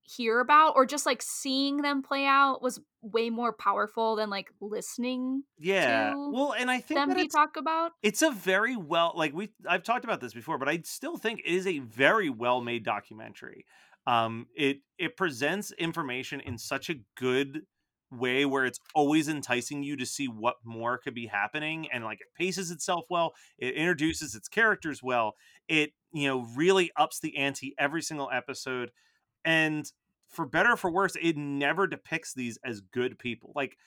[0.06, 4.50] hear about or just like seeing them play out was way more powerful than like
[4.62, 6.16] listening Yeah.
[6.16, 7.94] to Well, and I think them that be talk about.
[8.04, 11.42] it's a very well like we I've talked about this before, but I still think
[11.42, 13.66] it is a very well made documentary.
[14.08, 17.64] Um it it presents information in such a good
[18.12, 22.22] way where it's always enticing you to see what more could be happening and like
[22.22, 25.36] it paces itself well, it introduces its characters well.
[25.68, 28.92] It, you know, really ups the ante every single episode
[29.46, 29.90] and
[30.30, 33.54] for better or for worse, it never depicts these as good people.
[33.56, 33.78] Like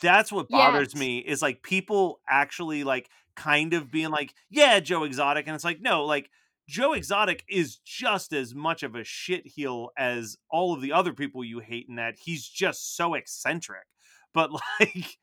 [0.00, 1.00] that's what bothers Yet.
[1.00, 5.64] me is like people actually like kind of being like, yeah, Joe Exotic, and it's
[5.64, 6.30] like, no, like
[6.68, 11.12] Joe Exotic is just as much of a shit heel as all of the other
[11.12, 13.86] people you hate in that he's just so eccentric.
[14.32, 15.18] But like,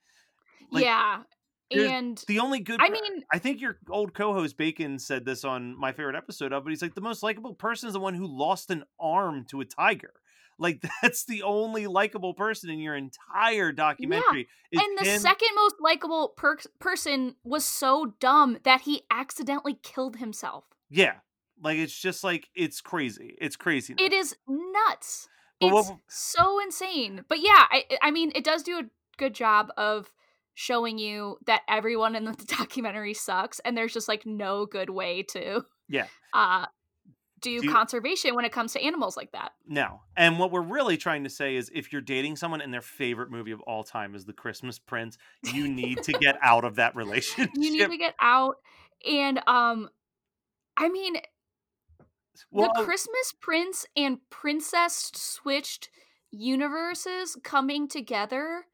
[0.71, 1.21] like, yeah.
[1.71, 5.77] And the only good I mean, I think your old co-host Bacon said this on
[5.77, 8.25] my favorite episode of, but he's like the most likable person is the one who
[8.25, 10.13] lost an arm to a tiger.
[10.59, 14.47] Like that's the only likable person in your entire documentary.
[14.71, 19.77] is and the him- second most likable per- person was so dumb that he accidentally
[19.83, 20.65] killed himself.
[20.89, 21.15] Yeah.
[21.61, 23.35] Like it's just like it's crazy.
[23.41, 23.95] It's crazy.
[23.97, 25.27] It is nuts.
[25.59, 27.25] But it's w- so insane.
[27.27, 28.83] But yeah, I I mean, it does do a
[29.17, 30.11] good job of
[30.59, 35.21] showing you that everyone in the documentary sucks and there's just like no good way
[35.21, 36.07] to Yeah.
[36.33, 36.65] uh
[37.39, 39.51] do, Do you- conservation when it comes to animals like that.
[39.67, 40.01] No.
[40.15, 43.29] And what we're really trying to say is if you're dating someone and their favorite
[43.29, 45.19] movie of all time is The Christmas Prince,
[45.53, 47.51] you need to get out of that relationship.
[47.55, 48.55] You need to get out
[49.07, 49.89] and um
[50.75, 51.17] I mean
[52.49, 55.89] Well, the Christmas Prince and Princess switched
[56.31, 58.65] universes coming together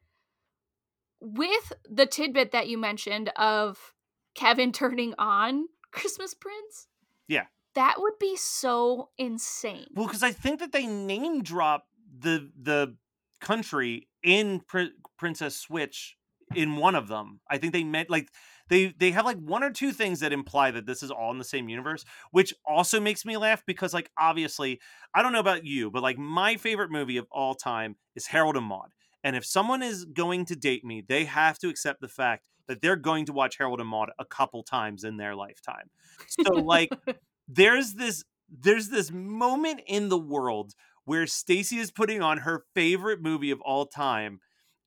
[1.23, 3.93] with the tidbit that you mentioned of
[4.35, 6.87] Kevin turning on Christmas Prince.
[7.27, 7.45] Yeah.
[7.75, 9.87] That would be so insane.
[9.95, 11.85] Well, because I think that they name drop
[12.19, 12.95] the the
[13.39, 16.17] country in Pr- Princess Switch
[16.55, 17.39] in one of them.
[17.49, 18.29] I think they meant like
[18.69, 21.37] they they have like one or two things that imply that this is all in
[21.37, 24.79] the same universe, which also makes me laugh because like obviously
[25.15, 28.57] I don't know about you, but like my favorite movie of all time is Harold
[28.57, 28.91] and Maude.
[29.23, 32.81] And if someone is going to date me, they have to accept the fact that
[32.81, 35.89] they're going to watch Harold and Maude a couple times in their lifetime.
[36.27, 36.91] So like
[37.47, 40.73] there's this there's this moment in the world
[41.05, 44.39] where Stacy is putting on her favorite movie of all time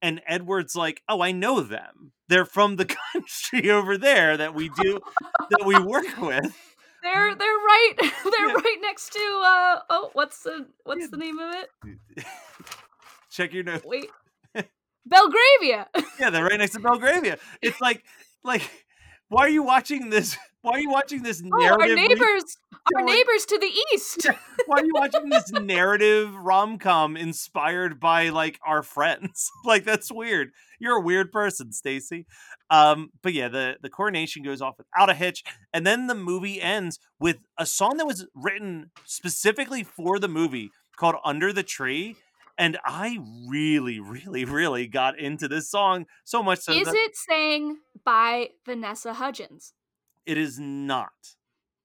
[0.03, 2.13] and Edward's like, "Oh, I know them.
[2.29, 5.01] They're from the country over there that we do
[5.51, 6.55] that we work with."
[7.03, 8.53] they're they're right they're Yeah.
[8.55, 11.07] right next to uh oh what's the what's Yeah.
[11.11, 12.25] the name of it?
[13.31, 13.85] Check your notes.
[13.87, 14.09] Wait.
[15.07, 15.89] Belgravia.
[16.19, 17.39] Yeah, they're right next to Belgravia.
[17.63, 18.03] It's like
[18.43, 18.63] like
[19.29, 20.37] why are you watching this?
[20.63, 21.81] Why are you watching this Oh, narrative?
[21.91, 22.57] our re- neighbors,
[22.97, 24.27] our neighbors to the east.
[24.67, 29.51] why are you watching this narrative rom com inspired by like our friends?
[29.65, 30.51] like that's weird.
[30.81, 32.27] You're a weird person, Stacy.
[32.71, 36.61] Um, but yeah, the the coronation goes off without a hitch, and then the movie
[36.61, 42.17] ends with a song that was written specifically for the movie called "Under the Tree."
[42.59, 47.17] And I really, really, really got into this song so much so Is that it
[47.17, 49.73] sang by Vanessa Hudgens?
[50.25, 51.37] it is not.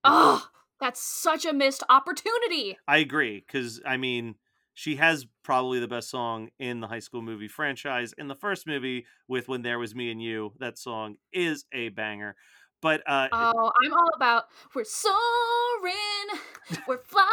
[0.02, 0.44] Oh,
[0.80, 2.76] that's such a missed opportunity.
[2.88, 4.34] I agree because I mean
[4.74, 8.14] she has probably the best song in the High School Movie franchise.
[8.18, 11.90] In the first movie with "When There Was Me and You," that song is a
[11.90, 12.34] banger.
[12.80, 16.40] But uh, Oh, I'm all about we're soaring,
[16.88, 17.28] we're flying.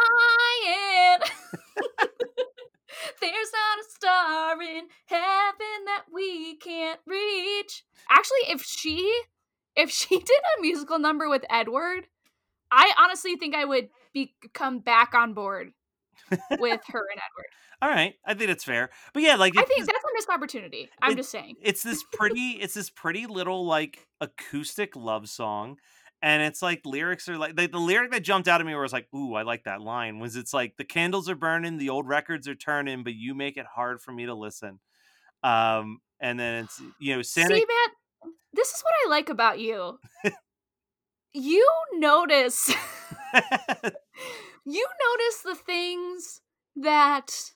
[8.50, 9.22] If she
[9.76, 12.06] if she did a musical number with Edward,
[12.70, 15.72] I honestly think I would be come back on board
[16.30, 17.50] with her and Edward.
[17.82, 18.90] all right, I think that's fair.
[19.14, 20.88] But yeah, like I think that's a missed opportunity.
[21.00, 21.56] I'm it- just saying.
[21.62, 25.76] it's this pretty it's this pretty little like acoustic love song
[26.22, 28.82] and it's like lyrics are like the, the lyric that jumped out at me where
[28.82, 31.78] it was like ooh i like that line was it's like the candles are burning
[31.78, 34.78] the old records are turning but you make it hard for me to listen
[35.42, 37.89] um and then it's you know santa See, Matt,
[38.52, 39.98] this is what I like about you.
[41.32, 42.68] you notice
[44.64, 46.40] you notice the things
[46.76, 47.52] that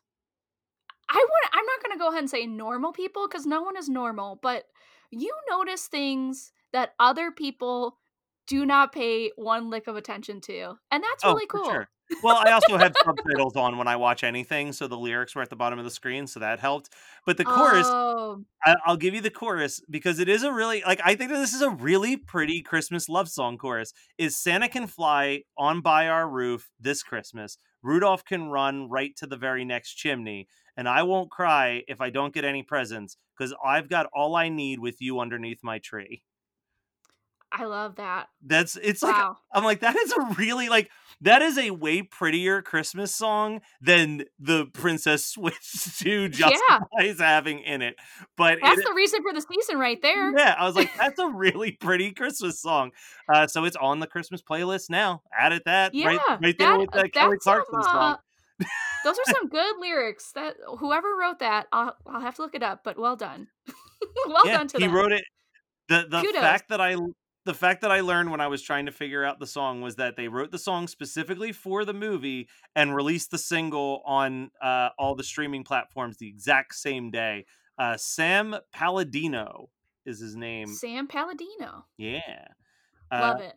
[1.08, 3.76] I want I'm not going to go ahead and say normal people cuz no one
[3.76, 4.64] is normal, but
[5.10, 7.98] you notice things that other people
[8.46, 10.74] do not pay one lick of attention to.
[10.90, 11.64] And that's oh, really Oh, cool.
[11.64, 11.88] sure.
[12.22, 15.50] Well i also have subtitles on when i watch anything so the lyrics were at
[15.50, 16.90] the bottom of the screen so that helped
[17.26, 20.82] but the chorus Oh, I, I'll give you the chorus because it is a really
[20.86, 23.92] like I think that this is a really pretty Christmas love song chorus.
[24.18, 27.58] Is Santa can fly on by our roof this Christmas.
[27.82, 32.10] Rudolph can run right to the very next chimney, and I won't cry if I
[32.10, 36.22] don't get any presents because I've got all I need with you underneath my tree.
[37.56, 38.26] I love that.
[38.44, 39.14] That's it's like
[39.52, 40.90] I'm like that is a really like
[41.20, 47.80] that is a way prettier Christmas song than the Princess Switch to justifies having in
[47.82, 47.94] it.
[48.36, 50.36] But That's it, the reason for the season right there.
[50.36, 52.90] yeah, I was like, that's a really pretty Christmas song.
[53.32, 55.22] Uh, so it's on the Christmas playlist now.
[55.38, 58.16] Added that right, Yeah, right there that- with that Kelly some, Clarkson song.
[58.60, 58.64] uh,
[59.04, 60.32] Those are some good lyrics.
[60.32, 62.80] That whoever wrote that, I'll I'll have to look it up.
[62.84, 63.46] But well done,
[64.26, 64.90] well yeah, done to he them.
[64.90, 65.24] He wrote it.
[65.88, 66.40] The the Kudos.
[66.40, 66.96] fact that I
[67.44, 69.96] the fact that I learned when I was trying to figure out the song was
[69.96, 74.90] that they wrote the song specifically for the movie and released the single on uh,
[74.98, 77.44] all the streaming platforms the exact same day.
[77.78, 79.68] Uh, Sam Palladino
[80.06, 80.68] is his name.
[80.68, 82.46] Sam Palladino, Yeah.
[83.12, 83.54] love Uh, it.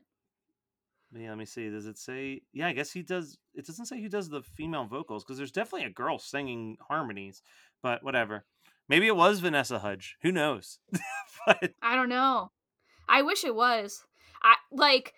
[1.15, 1.69] Yeah, let me see.
[1.69, 2.41] Does it say?
[2.51, 3.37] Yeah, I guess he does.
[3.55, 7.41] It doesn't say who does the female vocals because there's definitely a girl singing harmonies,
[7.81, 8.43] but whatever.
[8.89, 10.17] Maybe it was Vanessa Hudge.
[10.21, 10.79] Who knows?
[11.45, 12.51] but I don't know.
[13.09, 14.03] I wish it was.
[14.43, 15.13] I like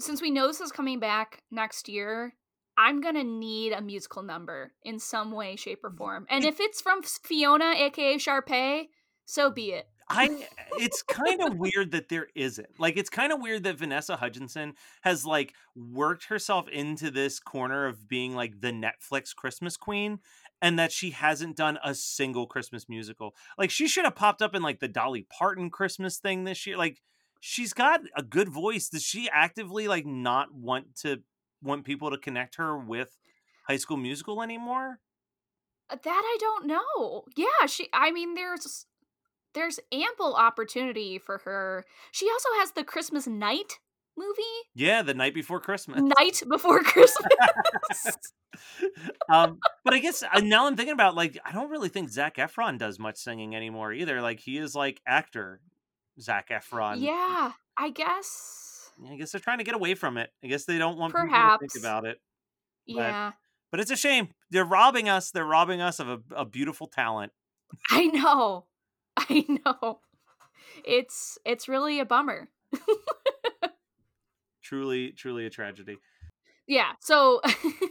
[0.00, 2.34] since we know this is coming back next year.
[2.78, 6.26] I'm gonna need a musical number in some way, shape, or form.
[6.28, 8.88] And if it's from Fiona, aka Sharpay,
[9.24, 9.88] so be it.
[10.08, 10.46] I,
[10.78, 12.78] it's kind of weird that there isn't.
[12.78, 17.86] Like, it's kind of weird that Vanessa Hudgenson has like worked herself into this corner
[17.86, 20.20] of being like the Netflix Christmas queen,
[20.62, 23.34] and that she hasn't done a single Christmas musical.
[23.58, 26.76] Like, she should have popped up in like the Dolly Parton Christmas thing this year.
[26.76, 27.02] Like,
[27.46, 28.88] she's got a good voice.
[28.88, 31.22] Does she actively like not want to
[31.62, 33.16] want people to connect her with
[33.68, 34.98] High School Musical anymore?
[35.88, 37.24] Uh, That I don't know.
[37.36, 38.86] Yeah, she I mean there's
[39.54, 41.84] there's ample opportunity for her.
[42.10, 43.78] She also has the Christmas night
[44.18, 44.42] movie,
[44.74, 46.02] Yeah, the Knight Before Christmas.
[46.02, 48.16] Knight Before Christmas.
[49.28, 52.36] um, but I guess uh, now I'm thinking about like I don't really think Zac
[52.36, 54.20] Efron does much singing anymore either.
[54.20, 55.60] Like he is like actor
[56.20, 57.00] Zac Efron.
[57.00, 58.90] yeah, I guess.
[59.10, 60.30] I guess they're trying to get away from it.
[60.42, 62.20] I guess they don't want people to think about it.
[62.86, 63.32] But- Yeah.
[63.72, 64.28] But it's a shame.
[64.50, 65.32] They're robbing us.
[65.32, 67.32] They're robbing us of a, a beautiful talent.
[67.90, 68.66] I know.
[69.16, 70.00] I know.
[70.84, 72.48] It's it's really a bummer.
[74.62, 75.98] Truly, truly a tragedy.
[76.66, 76.92] Yeah.
[77.00, 77.40] So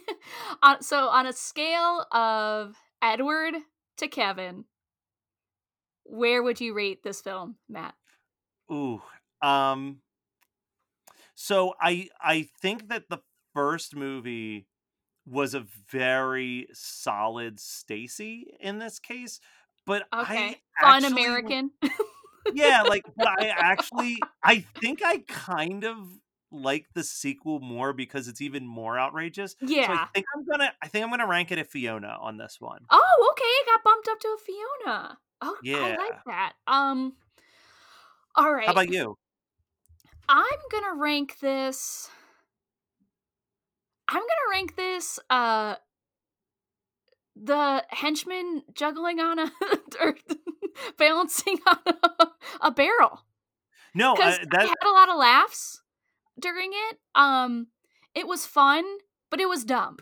[0.64, 3.54] on so on a scale of Edward
[3.98, 4.66] to Kevin,
[6.04, 7.94] where would you rate this film, Matt?
[8.72, 9.02] Ooh.
[9.42, 10.02] Um
[11.36, 13.20] so I I think that the
[13.54, 14.68] first movie
[15.26, 19.40] was a very solid Stacy in this case,
[19.86, 20.58] but Okay.
[20.82, 21.72] I Fun American.
[22.54, 25.98] yeah, like, but I actually, I think I kind of
[26.52, 29.56] like the sequel more because it's even more outrageous.
[29.60, 32.58] So I think I'm gonna, I think I'm gonna rank it a Fiona on this
[32.60, 32.82] one.
[32.90, 33.44] Oh, okay.
[33.46, 35.18] It got bumped up to a Fiona.
[35.42, 35.78] Oh, yeah.
[35.78, 36.54] I like that.
[36.68, 37.14] Um.
[38.36, 38.66] All right.
[38.66, 39.18] How about you?
[40.28, 42.10] I'm gonna rank this.
[44.08, 45.20] I'm gonna rank this.
[45.30, 45.76] Uh.
[47.38, 49.52] The henchman juggling on a
[50.00, 50.16] or
[50.98, 52.28] balancing on a,
[52.62, 53.26] a barrel
[53.94, 55.82] No, because uh, I had a lot of laughs
[56.40, 56.98] during it.
[57.14, 57.68] Um,
[58.14, 58.86] it was fun,
[59.30, 59.98] but it was dumb.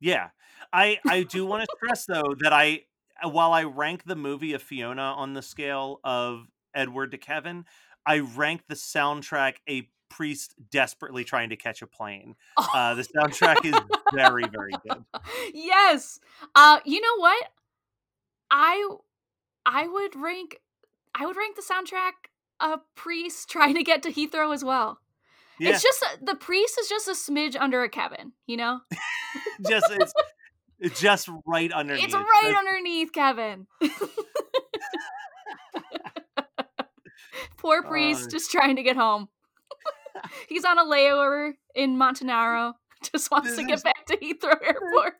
[0.00, 0.30] Yeah.
[0.72, 2.84] I I do want to stress though that I
[3.22, 6.46] uh, while I rank the movie of Fiona on the scale of
[6.76, 7.64] Edward to Kevin,
[8.06, 12.36] I rank the soundtrack a priest desperately trying to catch a plane.
[12.56, 13.74] Uh, the soundtrack is
[14.14, 15.04] very very good.
[15.54, 16.20] yes.
[16.54, 17.48] Uh you know what?
[18.50, 18.88] I
[19.64, 20.60] I would rank
[21.14, 22.12] I would rank the soundtrack
[22.60, 25.00] a priest trying to get to Heathrow as well.
[25.58, 28.80] Yeah, It's just the priest is just a smidge under a Kevin, you know?
[29.68, 30.12] just it's
[30.78, 32.04] it's just right underneath.
[32.04, 33.66] It's right underneath Kevin.
[37.66, 38.30] Poor priest Uh.
[38.30, 39.28] just trying to get home.
[40.48, 42.74] He's on a layover in Montenaro.
[43.12, 45.14] Just wants to get is- back to Heathrow Airport.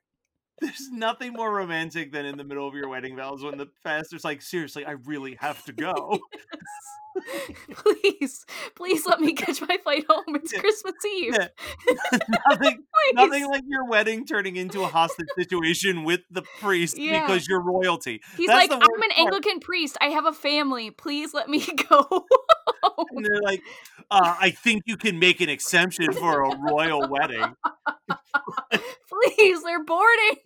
[0.60, 4.24] There's nothing more romantic than in the middle of your wedding vows when the pastor's
[4.24, 6.18] like, seriously, I really have to go.
[7.74, 10.34] please, please let me catch my flight home.
[10.36, 10.60] It's Yeah.
[10.60, 11.34] Christmas Eve.
[11.38, 11.48] Yeah.
[12.48, 17.26] nothing Nothing like your wedding turning into a hostage situation with the priest Yeah.
[17.26, 18.22] because you're royalty.
[18.38, 19.18] He's That's like, I'm an part.
[19.18, 19.98] Anglican priest.
[20.00, 20.90] I have a family.
[20.90, 22.24] Please let me go.
[23.10, 23.62] And they're like,
[24.10, 27.54] uh, I think you can make an exemption for a royal wedding.
[28.72, 30.36] Please, they're boarding.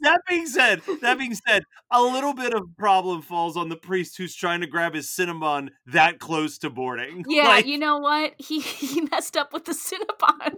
[0.00, 4.16] That being said, that being said, a little bit of problem falls on the priest
[4.16, 7.24] who's trying to grab his cinnamon that close to boarding.
[7.28, 8.34] Yeah, Like, you know what?
[8.38, 10.54] He he messed up with the Cinnabon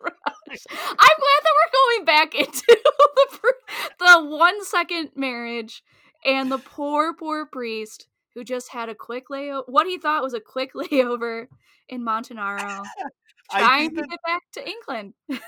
[0.00, 0.66] rush.
[0.68, 3.54] I'm glad that we're going back into the
[3.98, 5.82] the one second marriage
[6.24, 9.62] and the poor poor priest who just had a quick layover.
[9.66, 11.46] What he thought was a quick layover
[11.88, 12.82] in Montenaro,
[13.50, 15.14] trying to get back to England.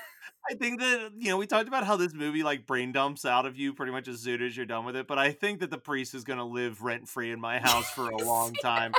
[0.49, 3.45] I think that you know we talked about how this movie like brain dumps out
[3.45, 5.69] of you pretty much as soon as you're done with it, but I think that
[5.69, 8.93] the priest is gonna live rent free in my house for a long time.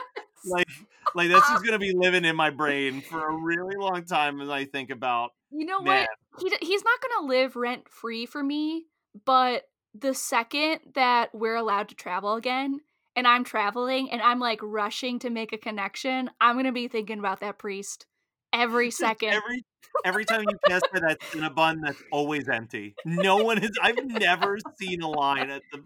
[0.46, 0.68] Like,
[1.14, 4.48] like this is gonna be living in my brain for a really long time as
[4.48, 5.32] I think about.
[5.50, 6.06] You know Man.
[6.32, 6.42] what?
[6.42, 8.86] He he's not gonna live rent free for me,
[9.26, 9.64] but
[9.94, 12.80] the second that we're allowed to travel again
[13.16, 17.18] and I'm traveling and I'm like rushing to make a connection, I'm gonna be thinking
[17.18, 18.06] about that priest
[18.52, 19.30] every second.
[19.30, 19.64] Every
[20.04, 22.94] every time you pass by that Cinnabon that's always empty.
[23.04, 23.70] No one has.
[23.80, 25.82] I've never seen a line at the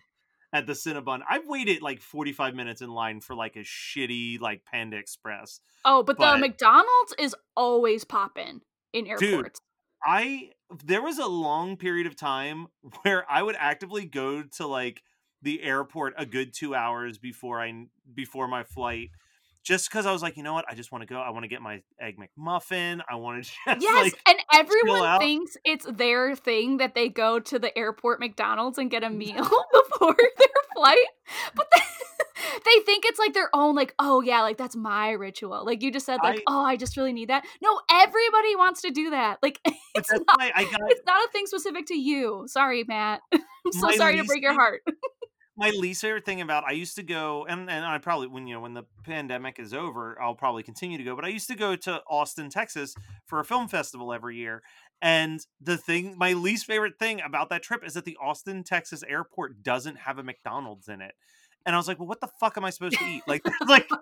[0.53, 1.21] at the Cinnabon.
[1.29, 5.61] I've waited like 45 minutes in line for like a shitty like Panda Express.
[5.85, 8.63] oh, but, but- the McDonald's is always popping
[8.95, 9.61] in airports.
[10.03, 10.51] I
[10.85, 12.69] there was a long period of time
[13.03, 15.03] where I would actively go to like
[15.43, 19.11] the airport a good two hours before I before my flight,
[19.63, 21.21] just because I was like, you know what, I just want to go.
[21.21, 23.01] I want to get my egg McMuffin.
[23.09, 27.39] I want to just Yes, like and everyone thinks it's their thing that they go
[27.39, 31.07] to the airport McDonald's and get a meal before their flight.
[31.55, 31.83] But they,
[32.65, 35.65] they think it's like their own, like, oh yeah, like that's my ritual.
[35.65, 37.45] Like you just said, like, I- oh, I just really need that.
[37.63, 39.39] No, everybody wants to do that.
[39.43, 39.61] Like
[39.95, 42.45] it's not got it's not a thing specific to you.
[42.47, 43.21] Sorry, Matt.
[43.33, 44.83] I'm so sorry to break your heart.
[45.59, 48.55] my least favorite thing about I used to go and and I probably when you
[48.55, 51.57] know when the pandemic is over I'll probably continue to go but I used to
[51.57, 52.95] go to Austin Texas
[53.27, 54.63] for a film festival every year
[55.03, 59.03] and the thing my least favorite thing about that trip is that the Austin Texas
[59.03, 61.15] airport doesn't have a McDonald's in it
[61.69, 63.87] and I was like well what the fuck am I supposed to eat like like
[63.91, 64.01] well,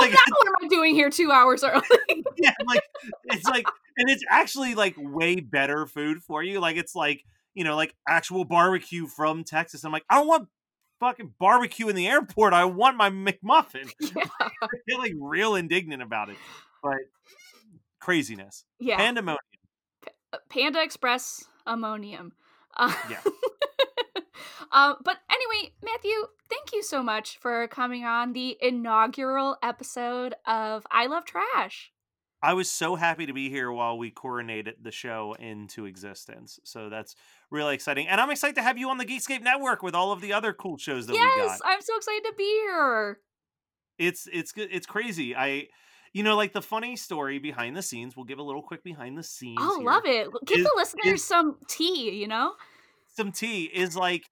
[0.00, 1.82] like- now what am I doing here two hours early?
[2.38, 2.82] yeah like
[3.26, 3.66] it's like
[3.98, 7.22] and it's actually like way better food for you like it's like
[7.54, 10.48] you know like actual barbecue from Texas I'm like I don't want
[10.98, 14.24] fucking barbecue in the airport I want my McMuffin yeah.
[14.40, 16.36] I feel like real indignant about it,
[16.82, 16.96] but
[18.00, 18.96] craziness, yeah.
[18.96, 19.38] pandemonium.
[20.48, 22.32] Panda Express ammonium.
[22.76, 23.20] Uh, Yeah.
[24.72, 26.12] Uh, but anyway, Matthew,
[26.48, 31.92] thank you so much for coming on the inaugural episode of I Love Trash.
[32.42, 36.58] I was so happy to be here while we coronated the show into existence.
[36.64, 37.16] So that's
[37.50, 40.20] really exciting, and I'm excited to have you on the Geekscape Network with all of
[40.20, 41.36] the other cool shows that we got.
[41.38, 43.18] Yes, I'm so excited to be here.
[43.98, 44.52] It's it's.
[44.56, 45.34] It's crazy.
[45.34, 45.68] I,
[46.12, 48.14] you know, like the funny story behind the scenes.
[48.14, 49.58] We'll give a little quick behind the scenes.
[49.60, 49.86] Oh, here.
[49.86, 50.28] love it.
[50.44, 52.52] Give Is- the listeners is- some tea, you know?
[53.16, 54.30] Some tea is like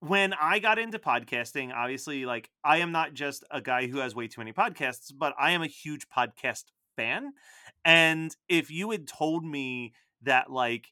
[0.00, 4.14] when I got into podcasting, obviously, like I am not just a guy who has
[4.14, 6.64] way too many podcasts, but I am a huge podcast
[6.96, 7.32] fan.
[7.84, 10.88] And if you had told me that, like,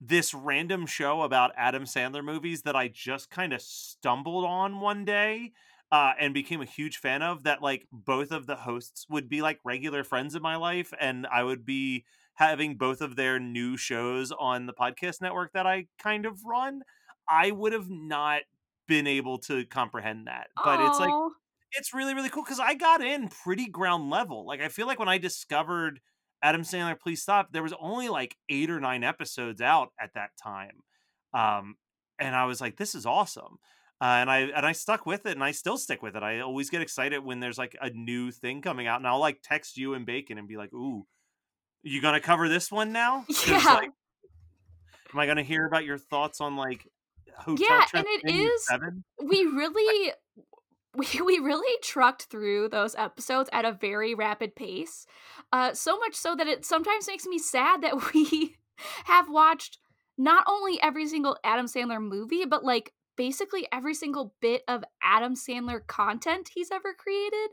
[0.00, 5.04] this random show about Adam Sandler movies that I just kind of stumbled on one
[5.04, 5.52] day
[5.90, 9.40] uh, and became a huge fan of, that like both of the hosts would be
[9.40, 12.04] like regular friends in my life, and I would be
[12.34, 16.82] having both of their new shows on the podcast network that I kind of run,
[17.28, 18.42] I would have not
[18.86, 20.48] been able to comprehend that.
[20.62, 21.12] But it's like
[21.72, 24.46] it's really really cool because I got in pretty ground level.
[24.46, 26.00] Like I feel like when I discovered
[26.42, 30.30] Adam Sandler, Please Stop, there was only like eight or nine episodes out at that
[30.42, 30.82] time,
[31.32, 31.76] um,
[32.18, 33.58] and I was like, this is awesome.
[34.00, 36.22] Uh, and I and I stuck with it, and I still stick with it.
[36.22, 39.40] I always get excited when there's like a new thing coming out, and I'll like
[39.42, 41.06] text you and Bacon and be like, "Ooh,
[41.84, 43.24] you gonna cover this one now?
[43.46, 43.62] Yeah.
[43.74, 43.90] like,
[45.12, 46.86] am I gonna hear about your thoughts on like
[47.36, 48.66] Hotel Yeah, and it is.
[48.66, 49.04] 7?
[49.22, 50.12] we really
[50.96, 55.06] we, we really trucked through those episodes at a very rapid pace
[55.52, 58.56] uh, so much so that it sometimes makes me sad that we
[59.04, 59.78] have watched
[60.16, 65.34] not only every single adam sandler movie but like basically every single bit of adam
[65.34, 67.50] sandler content he's ever created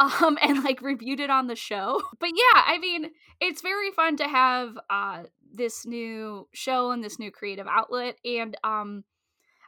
[0.00, 4.16] um and like reviewed it on the show but yeah i mean it's very fun
[4.16, 5.22] to have uh
[5.52, 9.04] this new show and this new creative outlet and um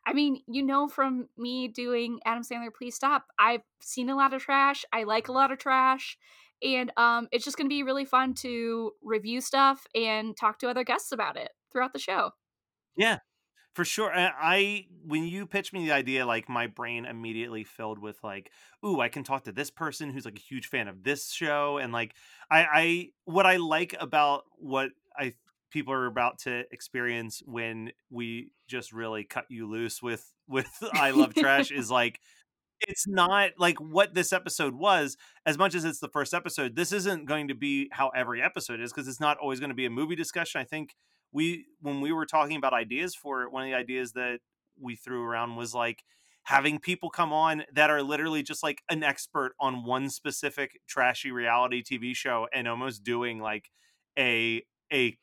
[0.04, 3.26] I mean, you know, from me doing Adam Sandler, please stop.
[3.38, 4.84] I've seen a lot of trash.
[4.92, 6.18] I like a lot of trash,
[6.62, 10.68] and um, it's just going to be really fun to review stuff and talk to
[10.68, 12.30] other guests about it throughout the show.
[12.96, 13.18] Yeah,
[13.74, 14.12] for sure.
[14.14, 18.50] I, when you pitched me the idea, like my brain immediately filled with like,
[18.84, 21.78] ooh, I can talk to this person who's like a huge fan of this show,
[21.78, 22.14] and like,
[22.50, 25.34] I, I what I like about what I
[25.70, 31.10] people are about to experience when we just really cut you loose with with I
[31.10, 32.20] love trash is like
[32.88, 35.16] it's not like what this episode was
[35.46, 38.80] as much as it's the first episode this isn't going to be how every episode
[38.80, 40.96] is because it's not always going to be a movie discussion i think
[41.32, 44.40] we when we were talking about ideas for it one of the ideas that
[44.80, 46.04] we threw around was like
[46.44, 51.30] having people come on that are literally just like an expert on one specific trashy
[51.30, 53.70] reality tv show and almost doing like
[54.18, 54.62] a
[54.92, 55.16] a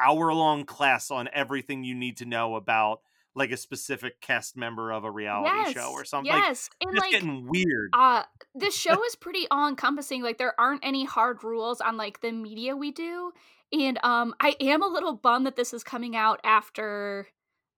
[0.00, 3.00] hour long class on everything you need to know about
[3.34, 6.90] like a specific cast member of a reality yes, show or something like Yes, and
[6.90, 7.92] it's like getting weird.
[7.92, 12.20] uh this show is pretty all encompassing like there aren't any hard rules on like
[12.20, 13.32] the media we do
[13.72, 17.28] and um i am a little bummed that this is coming out after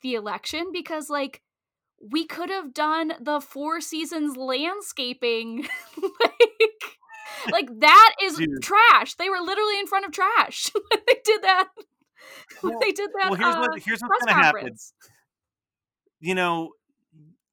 [0.02, 1.42] the election because like
[2.12, 5.66] we could have done the four seasons landscaping
[6.02, 6.98] like
[7.50, 8.62] like that is Dude.
[8.62, 10.70] trash they were literally in front of trash
[11.06, 11.68] they did that
[12.62, 14.76] Well- they did that well here's uh, what here's what's gonna happen
[16.24, 16.72] you know,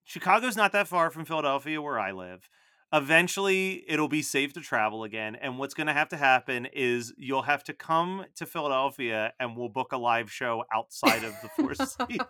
[0.06, 2.48] Chicago's not that far from Philadelphia where I live.
[2.94, 5.36] Eventually, it'll be safe to travel again.
[5.36, 9.56] And what's going to have to happen is you'll have to come to Philadelphia and
[9.56, 12.26] we'll book a live show outside of the Four Seasons.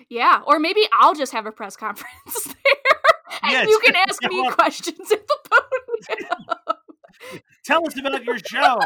[0.09, 2.09] Yeah, or maybe I'll just have a press conference
[2.45, 4.55] there, and you can ask me up.
[4.55, 7.41] questions at the podium.
[7.63, 8.79] Tell us about your show.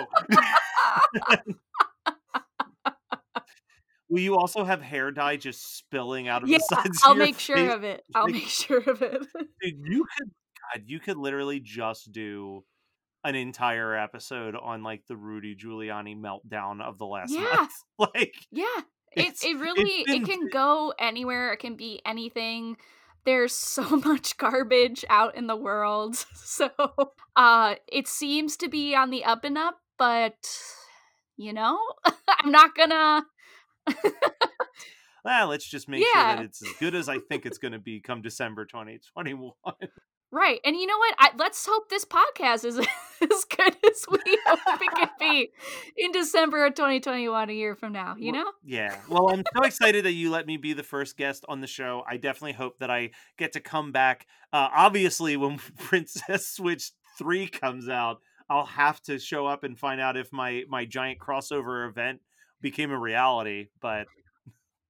[4.16, 7.18] Will you also have hair dye just spilling out of yeah, the sides I'll of
[7.18, 7.74] make sure face?
[7.74, 8.04] of it.
[8.16, 9.22] I'll Like- make sure of it.
[9.62, 10.28] Dude, you could
[10.74, 12.64] God, you could literally just do
[13.26, 17.42] an entire episode on like the Rudy Giuliani meltdown of the last Yeah.
[17.56, 17.72] month.
[18.00, 18.66] Like Yeah,
[19.12, 21.52] it It's- it really been- it can go anywhere.
[21.54, 22.78] It can be anything.
[23.26, 26.70] There's so much garbage out in the world, so
[27.36, 29.80] uh, it seems to be on the up and up.
[29.98, 30.36] But
[31.36, 31.80] you know,
[32.40, 33.24] I'm not gonna.
[35.24, 38.00] Well, let's just make sure that it's as good as I think it's gonna be
[38.00, 39.52] come December 2021.
[40.36, 40.60] Right.
[40.66, 41.16] And you know what?
[41.18, 42.78] I, let's hope this podcast is
[43.22, 45.50] as good as we hope it can be
[45.96, 48.52] in December of 2021, a year from now, you Well, know?
[48.66, 48.98] Yeah.
[49.08, 52.04] Well, I'm so excited that you let me be the first guest on the show.
[52.10, 54.28] I definitely hope that I get to come back.
[54.52, 58.20] Uh, obviously, when Princess Switch 3 comes out,
[58.50, 62.20] I'll have to show up and find out if my my giant crossover event
[62.62, 63.68] became a reality.
[63.82, 64.08] But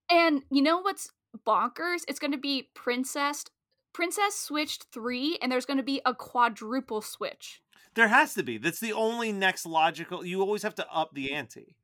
[0.09, 1.09] And you know what's
[1.45, 2.01] bonkers?
[2.07, 3.45] It's going to be Princess
[3.93, 7.61] Princess Switched 3 and there's going to be a quadruple Switch.
[7.95, 8.57] there has to be.
[8.57, 10.25] That's the only next logical.
[10.25, 11.77] You always have to up the ante.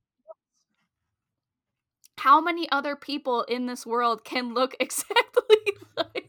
[2.20, 5.58] How many other people in this world can look exactly
[5.98, 6.21] like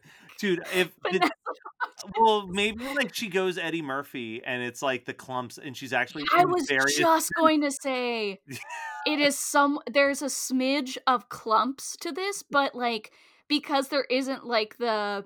[0.42, 1.30] Dude, if the-
[2.18, 6.24] well, maybe like she goes Eddie Murphy and it's like the Klumps and she's actually
[6.36, 8.40] I was various just going to say
[9.06, 13.12] it is some there's a smidge of Klumps to this, but like
[13.46, 15.24] because there isn't like the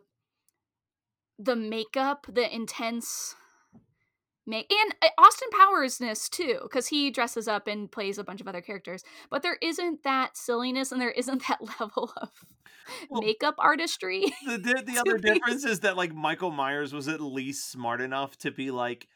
[1.39, 3.35] the makeup, the intense
[4.47, 8.49] make and uh, Austin Powersness too, because he dresses up and plays a bunch of
[8.49, 9.03] other characters.
[9.31, 12.31] But there isn't that silliness and there isn't that level of
[13.11, 14.25] well, makeup artistry.
[14.47, 18.37] The the, the other difference is that like Michael Myers was at least smart enough
[18.39, 19.09] to be like,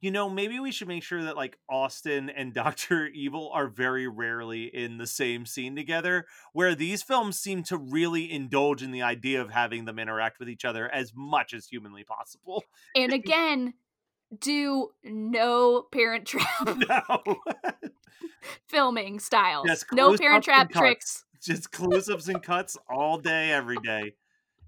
[0.00, 4.06] you know, maybe we should make sure that like Austin and Doctor Evil are very
[4.06, 6.26] rarely in the same scene together.
[6.52, 10.48] Where these films seem to really indulge in the idea of having them interact with
[10.48, 12.62] each other as much as humanly possible.
[12.94, 13.74] And again,
[14.40, 16.46] do no Parent Trap.
[16.88, 17.36] No.
[18.68, 19.66] filming styles.
[19.66, 21.24] Yes, no Parent Trap tricks.
[21.40, 24.14] Just close ups and cuts all day, every day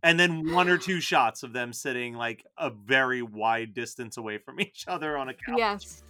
[0.02, 4.38] and then one or two shots of them sitting like a very wide distance away
[4.38, 5.56] from each other on a couch.
[5.58, 6.02] Yes.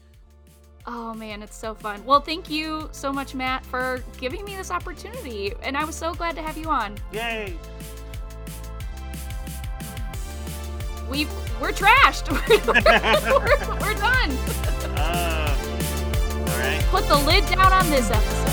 [0.87, 2.03] Oh man, it's so fun.
[2.05, 6.15] Well, thank you so much, Matt, for giving me this opportunity, and I was so
[6.15, 6.97] glad to have you on.
[7.13, 7.55] Yay!
[11.11, 11.27] We
[11.61, 12.29] we're trashed.
[12.31, 14.31] we're, we're, done.
[14.97, 15.57] Uh,
[16.39, 16.85] all right.
[16.91, 18.49] Put the lid down on this episode.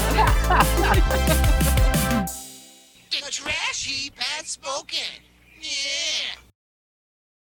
[3.11, 5.21] the trash heap has spoken.
[5.61, 6.34] Yeah.